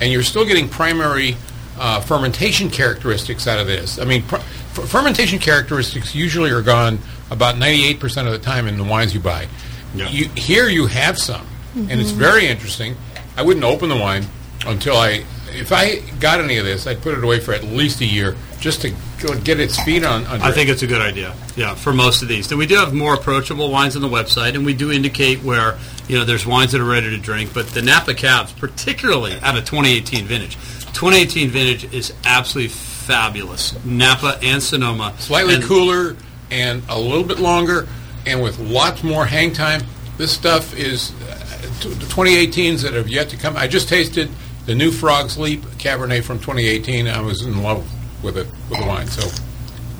and 0.00 0.10
you're 0.10 0.22
still 0.22 0.46
getting 0.46 0.68
primary 0.68 1.36
uh, 1.78 2.00
fermentation 2.00 2.70
characteristics 2.70 3.46
out 3.46 3.58
of 3.58 3.66
this. 3.66 3.98
I 3.98 4.04
mean, 4.04 4.22
pr- 4.22 4.36
f- 4.78 4.88
fermentation 4.88 5.38
characteristics 5.38 6.14
usually 6.14 6.50
are 6.50 6.62
gone 6.62 6.98
about 7.30 7.56
98% 7.56 8.26
of 8.26 8.32
the 8.32 8.38
time 8.38 8.66
in 8.66 8.76
the 8.76 8.84
wines 8.84 9.14
you 9.14 9.20
buy. 9.20 9.48
Yeah. 9.94 10.08
You, 10.08 10.28
here 10.30 10.68
you 10.68 10.86
have 10.86 11.18
some, 11.18 11.46
and 11.74 12.00
it's 12.00 12.10
mm-hmm. 12.10 12.20
very 12.20 12.46
interesting. 12.46 12.96
I 13.36 13.42
wouldn't 13.42 13.64
open 13.64 13.88
the 13.88 13.96
wine 13.96 14.26
until 14.66 14.96
I, 14.96 15.24
if 15.48 15.72
I 15.72 16.00
got 16.20 16.40
any 16.40 16.58
of 16.58 16.64
this, 16.64 16.86
I'd 16.86 17.02
put 17.02 17.16
it 17.16 17.24
away 17.24 17.40
for 17.40 17.52
at 17.52 17.64
least 17.64 18.00
a 18.00 18.06
year 18.06 18.36
just 18.60 18.82
to 18.82 18.90
go 19.20 19.38
get 19.38 19.60
its 19.60 19.80
feet 19.82 20.04
on. 20.04 20.24
Under 20.26 20.44
I 20.44 20.50
it. 20.50 20.52
think 20.52 20.70
it's 20.70 20.82
a 20.82 20.86
good 20.86 21.02
idea. 21.02 21.34
Yeah, 21.56 21.74
for 21.74 21.92
most 21.92 22.22
of 22.22 22.28
these. 22.28 22.48
Then 22.48 22.58
we 22.58 22.66
do 22.66 22.76
have 22.76 22.94
more 22.94 23.14
approachable 23.14 23.70
wines 23.70 23.96
on 23.96 24.02
the 24.02 24.08
website, 24.08 24.54
and 24.54 24.64
we 24.64 24.74
do 24.74 24.90
indicate 24.90 25.42
where 25.42 25.78
you 26.08 26.18
know 26.18 26.24
there's 26.24 26.46
wines 26.46 26.72
that 26.72 26.80
are 26.80 26.84
ready 26.84 27.10
to 27.10 27.18
drink. 27.18 27.52
But 27.54 27.68
the 27.68 27.82
Napa 27.82 28.14
Cabs, 28.14 28.52
particularly 28.52 29.38
out 29.40 29.56
of 29.56 29.64
2018 29.64 30.24
vintage, 30.26 30.54
2018 30.94 31.50
vintage 31.50 31.92
is 31.92 32.12
absolutely 32.24 32.68
fabulous. 32.70 33.74
Napa 33.84 34.38
and 34.42 34.62
Sonoma, 34.62 35.14
slightly 35.18 35.54
And- 35.56 35.64
cooler 35.64 36.16
and 36.50 36.82
a 36.88 36.98
little 36.98 37.24
bit 37.24 37.38
longer, 37.38 37.88
and 38.26 38.42
with 38.42 38.58
lots 38.58 39.02
more 39.02 39.26
hang 39.26 39.52
time. 39.52 39.82
This 40.18 40.30
stuff 40.32 40.76
is 40.76 41.10
uh, 41.28 41.38
t- 41.80 41.88
the 41.88 42.04
2018s 42.04 42.82
that 42.82 42.92
have 42.92 43.08
yet 43.08 43.30
to 43.30 43.36
come. 43.36 43.56
I 43.56 43.66
just 43.66 43.88
tasted 43.88 44.28
the 44.66 44.74
new 44.74 44.90
Frog's 44.92 45.38
Leap 45.38 45.62
Cabernet 45.78 46.22
from 46.22 46.38
2018. 46.38 47.08
I 47.08 47.20
was 47.22 47.42
in 47.42 47.62
love 47.62 47.84
with 48.22 48.36
it 48.36 48.46
with 48.68 48.78
the 48.80 48.86
wine. 48.86 49.06
So 49.08 49.22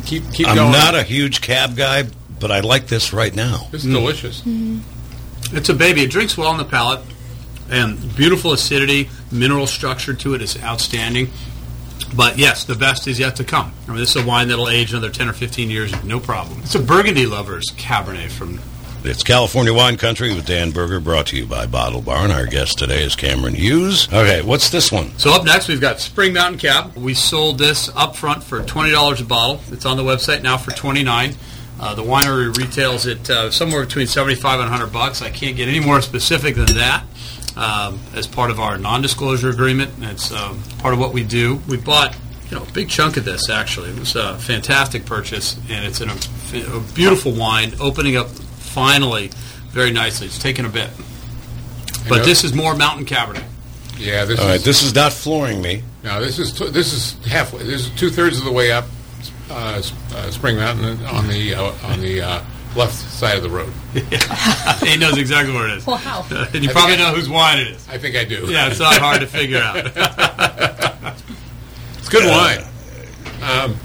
keep 0.05 0.31
keep 0.33 0.47
going. 0.47 0.59
I'm 0.59 0.71
not 0.71 0.95
a 0.95 1.03
huge 1.03 1.41
cab 1.41 1.75
guy, 1.77 2.05
but 2.39 2.53
I 2.53 2.61
like 2.61 2.87
this 2.89 3.13
right 3.15 3.35
now. 3.35 3.69
It's 3.73 3.85
is 3.85 3.91
delicious. 3.93 4.43
It's 5.53 5.69
a 5.69 5.75
baby. 5.75 6.03
It 6.03 6.11
drinks 6.11 6.37
well 6.37 6.49
on 6.49 6.59
the 6.59 6.65
palate, 6.65 7.01
and 7.71 8.15
beautiful 8.17 8.53
acidity, 8.53 9.11
mineral 9.31 9.67
structure 9.67 10.15
to 10.15 10.35
it 10.35 10.43
is 10.43 10.63
outstanding. 10.63 11.29
But 12.17 12.39
yes, 12.39 12.65
the 12.65 12.75
best 12.75 13.07
is 13.07 13.19
yet 13.19 13.37
to 13.37 13.45
come. 13.45 13.73
I 13.87 13.91
mean, 13.91 13.99
this 14.01 14.17
is 14.17 14.23
a 14.23 14.27
wine 14.27 14.49
that'll 14.49 14.69
age 14.69 14.93
another 14.93 15.11
10 15.11 15.29
or 15.29 15.33
15 15.33 15.71
years, 15.71 16.05
no 16.05 16.21
problem. 16.21 16.61
It's 16.63 16.75
a 16.75 16.83
Burgundy 16.83 17.27
lover's 17.27 17.67
Cabernet 17.77 18.31
from 18.31 18.61
It's 19.05 19.23
California 19.23 19.73
Wine 19.73 19.97
Country 19.97 20.35
with 20.35 20.47
Dan 20.47 20.73
Berger, 20.73 21.01
brought 21.01 21.27
to 21.29 21.37
you 21.37 21.47
by 21.47 21.67
Bottle 21.67 22.03
Barn. 22.03 22.31
Our 22.31 22.47
guest 22.47 22.79
today 22.79 23.03
is 23.03 23.17
Cameron 23.17 23.55
Hughes. 23.55 24.09
Okay, 24.13 24.43
what's 24.43 24.69
this 24.71 24.93
one? 24.93 25.17
So 25.19 25.33
up 25.33 25.45
next, 25.45 25.69
we've 25.69 25.81
got 25.81 26.01
Spring 26.01 26.33
Mountain 26.35 26.59
Cab. 26.61 26.97
We 26.97 27.15
sold 27.15 27.59
this 27.59 27.89
up 27.95 28.15
front 28.17 28.43
for 28.43 28.63
twenty 28.63 28.91
dollars 28.91 29.21
a 29.21 29.25
bottle. 29.25 29.61
It's 29.71 29.87
on 29.87 29.97
the 29.97 30.05
website 30.05 30.43
now 30.43 30.57
for 30.59 30.73
twenty 30.73 31.03
nine. 31.03 31.35
Uh, 31.83 31.97
the 31.97 32.03
winery 32.03 32.57
retails 32.57 33.07
it 33.07 33.29
uh, 33.29 33.51
somewhere 33.51 33.85
between 33.85 34.07
seventy 34.07 34.37
five 34.37 34.61
and 34.61 34.69
hundred 34.69 34.93
bucks. 34.93 35.21
I 35.21 35.31
can't 35.31 35.57
get 35.57 35.67
any 35.67 35.81
more 35.81 36.01
specific 36.01 36.55
than 36.55 36.75
that. 36.77 37.03
Um, 37.57 37.99
as 38.15 38.27
part 38.29 38.51
of 38.53 38.61
our 38.61 38.79
non 38.79 39.03
disclosure 39.03 39.51
agreement, 39.51 39.93
it's 40.01 40.31
um, 40.33 40.63
part 40.79 40.95
of 40.95 41.01
what 41.01 41.13
we 41.13 41.25
do. 41.25 41.61
We 41.69 41.77
bought 41.79 42.17
you 42.49 42.57
know 42.57 42.63
a 42.63 42.71
big 42.73 42.89
chunk 42.89 43.17
of 43.17 43.25
this 43.25 43.51
actually. 43.51 43.91
It 43.91 43.99
was 43.99 44.15
a 44.15 44.39
fantastic 44.39 45.05
purchase, 45.05 45.59
and 45.69 45.85
it's 45.85 46.01
in 46.01 46.09
a, 46.09 46.77
a 46.77 46.81
beautiful 46.95 47.33
wine, 47.33 47.73
opening 47.81 48.17
up 48.17 48.29
finally 48.29 49.29
very 49.71 49.91
nicely. 49.91 50.29
It's 50.29 50.39
taken 50.39 50.65
a 50.65 50.69
bit, 50.71 50.89
but 52.09 52.19
know- 52.19 52.25
this 52.25 52.45
is 52.45 52.55
more 52.55 52.77
mountain 52.77 53.07
Cabernet. 53.07 53.45
Yeah, 53.99 54.25
this 54.25 54.39
All 54.41 54.47
right, 54.47 54.57
is 54.57 54.65
this 54.65 54.83
is 54.85 54.95
not 54.95 55.13
flooring 55.13 55.61
me. 55.61 55.83
no, 56.05 56.21
this 56.21 56.39
is 56.39 56.53
t- 56.53 56.71
this 56.71 56.93
is 56.93 57.27
halfway. 57.27 57.65
This 57.65 57.87
is 57.87 57.91
two 57.91 58.09
thirds 58.09 58.39
of 58.39 58.45
the 58.45 58.53
way 58.53 58.71
up 58.73 58.85
S- 58.85 58.91
Spring 60.31 60.57
Mountain 60.57 61.05
on 61.07 61.29
the 61.29 61.55
uh, 61.55 61.73
on 61.85 62.01
the 62.01 62.21
uh, 62.23 62.43
left 62.77 62.95
side 62.95 63.37
of 63.37 63.43
the 63.43 63.51
road. 63.51 63.73
he 64.87 64.97
knows 64.97 65.19
exactly 65.19 65.55
where 65.55 65.69
it 65.69 65.79
is. 65.79 65.87
Wow. 65.87 66.25
and 66.31 66.63
you 66.65 66.71
I 66.71 66.73
probably 66.73 66.97
think 66.97 67.07
I- 67.07 67.11
know 67.11 67.15
whose 67.17 67.29
wine 67.29 67.59
it 67.61 67.69
is. 67.69 67.89
I 67.89 67.99
think 67.99 68.17
I 68.17 68.25
do. 68.25 68.47
Yeah, 68.51 68.69
it's 68.69 68.79
not 68.81 68.97
hard 68.99 69.21
to 69.21 69.27
figure 69.27 69.59
out. 69.59 71.17
It's 71.99 72.09
good 72.09 72.27
wine. 72.29 72.59
Um, 73.43 73.77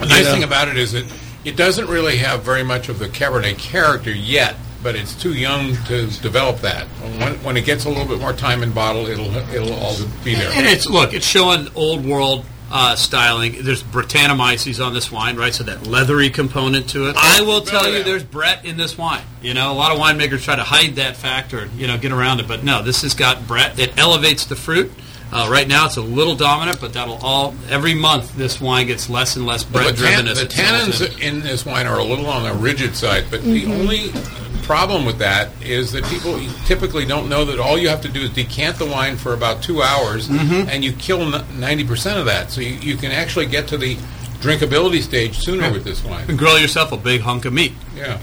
the 0.00 0.06
nice 0.06 0.26
thing 0.26 0.42
about 0.42 0.68
it 0.68 0.76
is 0.76 0.92
that 0.92 1.04
it 1.44 1.56
doesn't 1.56 1.86
really 1.88 2.16
have 2.16 2.42
very 2.42 2.62
much 2.64 2.88
of 2.88 2.98
the 2.98 3.08
Cabernet 3.08 3.56
character 3.58 4.10
yet, 4.12 4.56
but 4.82 4.94
it's 4.96 5.14
too 5.14 5.32
young 5.32 5.76
to 5.86 6.06
develop 6.20 6.58
that. 6.62 6.86
When, 7.20 7.34
when 7.44 7.56
it 7.56 7.64
gets 7.64 7.84
a 7.84 7.88
little 7.88 8.04
bit 8.04 8.20
more 8.20 8.32
time 8.32 8.62
in 8.64 8.72
bottle, 8.72 9.06
it'll 9.06 9.34
it'll 9.54 9.72
all 9.74 9.94
be 10.24 10.34
there. 10.34 10.50
and 10.54 10.66
it's 10.66 10.86
look, 10.86 11.14
it's 11.14 11.24
showing 11.26 11.68
old 11.76 12.04
world 12.04 12.44
uh, 12.70 12.96
styling. 12.96 13.62
There's 13.62 13.82
Brettanomyces 13.82 14.84
on 14.84 14.92
this 14.94 15.10
wine, 15.12 15.36
right? 15.36 15.54
So 15.54 15.64
that 15.64 15.86
leathery 15.86 16.30
component 16.30 16.90
to 16.90 17.08
it. 17.08 17.16
I 17.18 17.40
will 17.42 17.60
tell 17.60 17.88
you, 17.92 18.02
there's 18.02 18.24
Brett 18.24 18.64
in 18.64 18.76
this 18.76 18.98
wine. 18.98 19.22
You 19.42 19.54
know, 19.54 19.70
a 19.70 19.74
lot 19.74 19.92
of 19.92 19.98
winemakers 19.98 20.42
try 20.42 20.56
to 20.56 20.64
hide 20.64 20.96
that 20.96 21.16
factor, 21.16 21.68
you 21.76 21.86
know, 21.86 21.96
get 21.98 22.12
around 22.12 22.40
it, 22.40 22.48
but 22.48 22.64
no, 22.64 22.82
this 22.82 23.02
has 23.02 23.14
got 23.14 23.46
Brett. 23.46 23.78
It 23.78 23.96
elevates 23.98 24.46
the 24.46 24.56
fruit. 24.56 24.92
Uh, 25.32 25.48
right 25.50 25.66
now, 25.66 25.86
it's 25.86 25.96
a 25.96 26.00
little 26.02 26.36
dominant, 26.36 26.80
but 26.80 26.92
that'll 26.92 27.16
all 27.16 27.52
every 27.68 27.94
month 27.94 28.36
this 28.36 28.60
wine 28.60 28.86
gets 28.86 29.10
less 29.10 29.34
and 29.34 29.44
less 29.44 29.64
Well, 29.68 29.82
Brett 29.84 29.96
the, 29.96 30.02
tan- 30.04 30.24
driven 30.24 30.28
as 30.28 30.38
the 30.38 30.44
it 30.44 30.52
sells 30.52 31.00
in. 31.00 31.06
tannins 31.08 31.20
in 31.20 31.40
this 31.40 31.66
wine 31.66 31.86
are 31.88 31.98
a 31.98 32.04
little 32.04 32.26
on 32.26 32.44
the 32.44 32.52
rigid 32.54 32.94
side, 32.94 33.24
but 33.30 33.42
the 33.42 33.66
only 33.66 34.10
problem 34.66 35.04
with 35.06 35.18
that 35.18 35.50
is 35.62 35.92
that 35.92 36.04
people 36.04 36.38
typically 36.66 37.04
don't 37.06 37.28
know 37.28 37.44
that 37.44 37.58
all 37.60 37.78
you 37.78 37.88
have 37.88 38.00
to 38.02 38.08
do 38.08 38.20
is 38.22 38.30
decant 38.30 38.76
the 38.78 38.86
wine 38.86 39.16
for 39.16 39.32
about 39.32 39.62
two 39.62 39.80
hours, 39.82 40.28
Mm-hmm. 40.28 40.68
and 40.68 40.84
you 40.84 40.92
kill 40.92 41.24
ninety 41.54 41.84
percent 41.84 42.18
of 42.18 42.26
that. 42.26 42.50
So 42.50 42.60
you, 42.60 42.74
you 42.80 42.96
can 42.96 43.12
actually 43.12 43.46
get 43.46 43.68
to 43.68 43.78
the 43.78 43.94
drinkability 44.40 45.00
stage 45.02 45.38
sooner 45.38 45.72
with 45.72 45.84
this 45.84 46.04
wine. 46.04 46.26
And 46.28 46.38
grill 46.38 46.58
yourself 46.58 46.92
a 46.92 46.96
big 46.96 47.20
hunk 47.22 47.44
of 47.44 47.52
meat. 47.52 47.72
Yeah. 47.96 48.18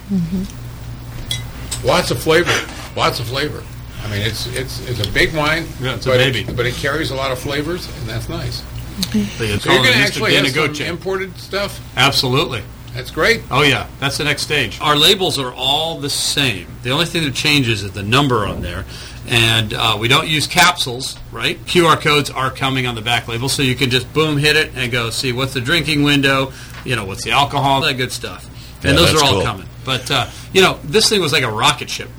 Lots 1.84 2.12
of 2.12 2.22
flavor. 2.22 2.52
Lots 2.96 3.20
of 3.20 3.28
flavor. 3.28 3.64
I 4.04 4.10
mean, 4.10 4.22
it's 4.22 4.46
it's 4.56 4.88
it's 4.90 5.00
a 5.08 5.12
big 5.12 5.34
wine. 5.34 5.66
Yeah, 5.82 5.96
it's 5.96 6.06
a 6.06 6.10
but 6.10 6.18
baby. 6.18 6.42
It, 6.42 6.56
but 6.56 6.66
it 6.66 6.76
carries 6.76 7.12
a 7.12 7.16
lot 7.16 7.32
of 7.32 7.40
flavors, 7.40 7.88
and 8.00 8.08
that's 8.08 8.28
nice. 8.30 8.62
They 9.14 9.58
So 9.58 9.72
you're 9.72 9.82
going 9.82 9.94
to 9.94 10.00
actually 10.00 10.36
have 10.36 10.48
some 10.48 10.86
imported 10.86 11.36
stuff. 11.38 11.82
Absolutely. 11.98 12.62
That's 12.94 13.10
great. 13.12 13.42
Oh 13.50 13.64
yeah, 13.64 13.88
that's 14.00 14.18
the 14.18 14.24
next 14.24 14.44
stage. 14.44 14.80
Our 14.80 14.96
labels 14.96 15.40
are 15.40 15.52
all 15.54 16.00
the 16.00 16.10
same. 16.10 16.68
The 16.84 16.92
only 16.92 17.06
thing 17.06 17.24
that 17.24 17.34
changes 17.34 17.82
is 17.84 17.92
the 17.92 18.04
number 18.04 18.46
on 18.46 18.62
there, 18.62 18.86
and 19.28 19.74
uh, 19.74 19.98
we 20.00 20.08
don't 20.08 20.28
use 20.28 20.46
capsules, 20.46 21.18
right? 21.32 21.58
QR 21.66 22.00
codes 22.00 22.30
are 22.30 22.52
coming 22.52 22.86
on 22.86 22.94
the 22.94 23.02
back 23.02 23.28
label, 23.28 23.50
so 23.50 23.64
you 23.64 23.74
can 23.76 23.90
just 23.90 24.12
boom 24.14 24.38
hit 24.38 24.56
it 24.56 24.72
and 24.76 24.92
go 24.92 25.10
see 25.10 25.32
what's 25.34 25.54
the 25.56 25.62
drinking 25.62 26.04
window, 26.04 26.54
you 26.86 26.96
know, 26.96 27.04
what's 27.06 27.24
the 27.24 27.32
alcohol, 27.32 27.82
that 27.82 27.96
good 27.96 28.12
stuff, 28.12 28.46
and 28.84 28.92
Yeah, 28.98 29.06
those 29.06 29.16
are 29.20 29.24
all 29.26 29.34
cool. 29.34 29.42
coming. 29.44 29.68
But 29.84 30.12
uh, 30.12 30.28
you 30.54 30.62
know, 30.62 30.78
this 30.84 31.10
thing 31.10 31.20
was 31.20 31.34
like 31.34 31.44
a 31.44 31.52
rocket 31.52 31.90
ship. 31.90 32.10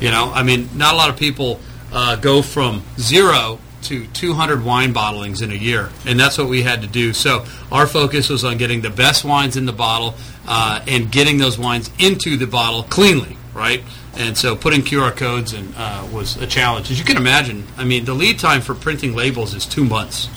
You 0.00 0.10
know, 0.10 0.32
I 0.34 0.42
mean, 0.42 0.68
not 0.74 0.94
a 0.94 0.96
lot 0.96 1.08
of 1.08 1.16
people 1.16 1.60
uh, 1.92 2.16
go 2.16 2.42
from 2.42 2.82
zero 2.98 3.58
to 3.82 4.06
200 4.06 4.64
wine 4.64 4.92
bottlings 4.92 5.42
in 5.42 5.50
a 5.50 5.54
year, 5.54 5.90
and 6.06 6.18
that's 6.18 6.38
what 6.38 6.48
we 6.48 6.62
had 6.62 6.82
to 6.82 6.88
do. 6.88 7.12
So 7.12 7.44
our 7.70 7.86
focus 7.86 8.28
was 8.28 8.44
on 8.44 8.58
getting 8.58 8.80
the 8.80 8.90
best 8.90 9.24
wines 9.24 9.56
in 9.56 9.66
the 9.66 9.72
bottle 9.72 10.14
uh, 10.46 10.80
and 10.86 11.10
getting 11.10 11.38
those 11.38 11.58
wines 11.58 11.90
into 11.98 12.36
the 12.36 12.46
bottle 12.46 12.82
cleanly, 12.84 13.36
right? 13.54 13.82
And 14.16 14.36
so 14.36 14.56
putting 14.56 14.80
QR 14.82 15.16
codes 15.16 15.52
in 15.52 15.72
uh, 15.76 16.08
was 16.12 16.36
a 16.36 16.46
challenge. 16.46 16.90
As 16.90 16.98
you 16.98 17.04
can 17.04 17.16
imagine, 17.16 17.64
I 17.76 17.84
mean, 17.84 18.04
the 18.04 18.14
lead 18.14 18.38
time 18.38 18.60
for 18.62 18.74
printing 18.74 19.14
labels 19.14 19.54
is 19.54 19.64
two 19.64 19.84
months, 19.84 20.28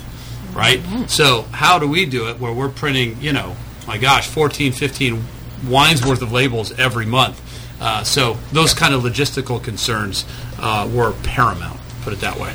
right? 0.53 0.81
So 1.07 1.43
how 1.51 1.79
do 1.79 1.87
we 1.87 2.05
do 2.05 2.29
it 2.29 2.39
where 2.39 2.53
we're 2.53 2.69
printing, 2.69 3.19
you 3.21 3.33
know, 3.33 3.55
my 3.87 3.97
gosh, 3.97 4.27
14, 4.27 4.71
15 4.73 5.23
wines 5.67 6.05
worth 6.05 6.21
of 6.21 6.31
labels 6.31 6.77
every 6.77 7.05
month? 7.05 7.41
Uh, 7.81 8.03
so 8.03 8.37
those 8.51 8.75
kind 8.75 8.93
of 8.93 9.01
logistical 9.01 9.61
concerns 9.63 10.25
uh, 10.59 10.87
were 10.93 11.13
paramount, 11.23 11.79
put 12.03 12.13
it 12.13 12.19
that 12.19 12.37
way. 12.39 12.53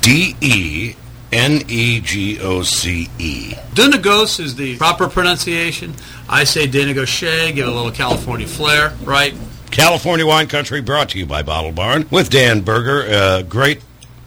D 0.00 0.36
E 0.40 0.94
N 1.32 1.62
E 1.68 2.00
G 2.00 2.40
O 2.40 2.62
C 2.62 3.08
E. 3.18 3.52
Dunagos 3.74 4.40
is 4.40 4.56
the 4.56 4.76
proper 4.76 5.08
pronunciation. 5.08 5.94
I 6.28 6.44
say 6.44 6.66
Denegoche, 6.66 7.54
give 7.54 7.66
it 7.66 7.70
a 7.70 7.74
little 7.74 7.92
California 7.92 8.46
flair, 8.46 8.94
right? 9.04 9.34
California 9.70 10.26
Wine 10.26 10.48
Country 10.48 10.80
brought 10.80 11.10
to 11.10 11.18
you 11.18 11.26
by 11.26 11.42
Bottle 11.42 11.72
Barn 11.72 12.06
with 12.10 12.30
Dan 12.30 12.62
Berger. 12.62 13.06
Uh, 13.08 13.42
great 13.42 13.80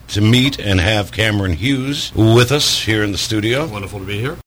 to 0.10 0.22
meet 0.22 0.60
and 0.60 0.80
have 0.80 1.12
Cameron 1.12 1.54
Hughes 1.54 2.14
with 2.16 2.52
us 2.52 2.84
here 2.84 3.04
in 3.04 3.12
the 3.12 3.18
studio. 3.18 3.68
Wonderful 3.68 4.00
to 4.00 4.06
be 4.06 4.20
here. 4.20 4.38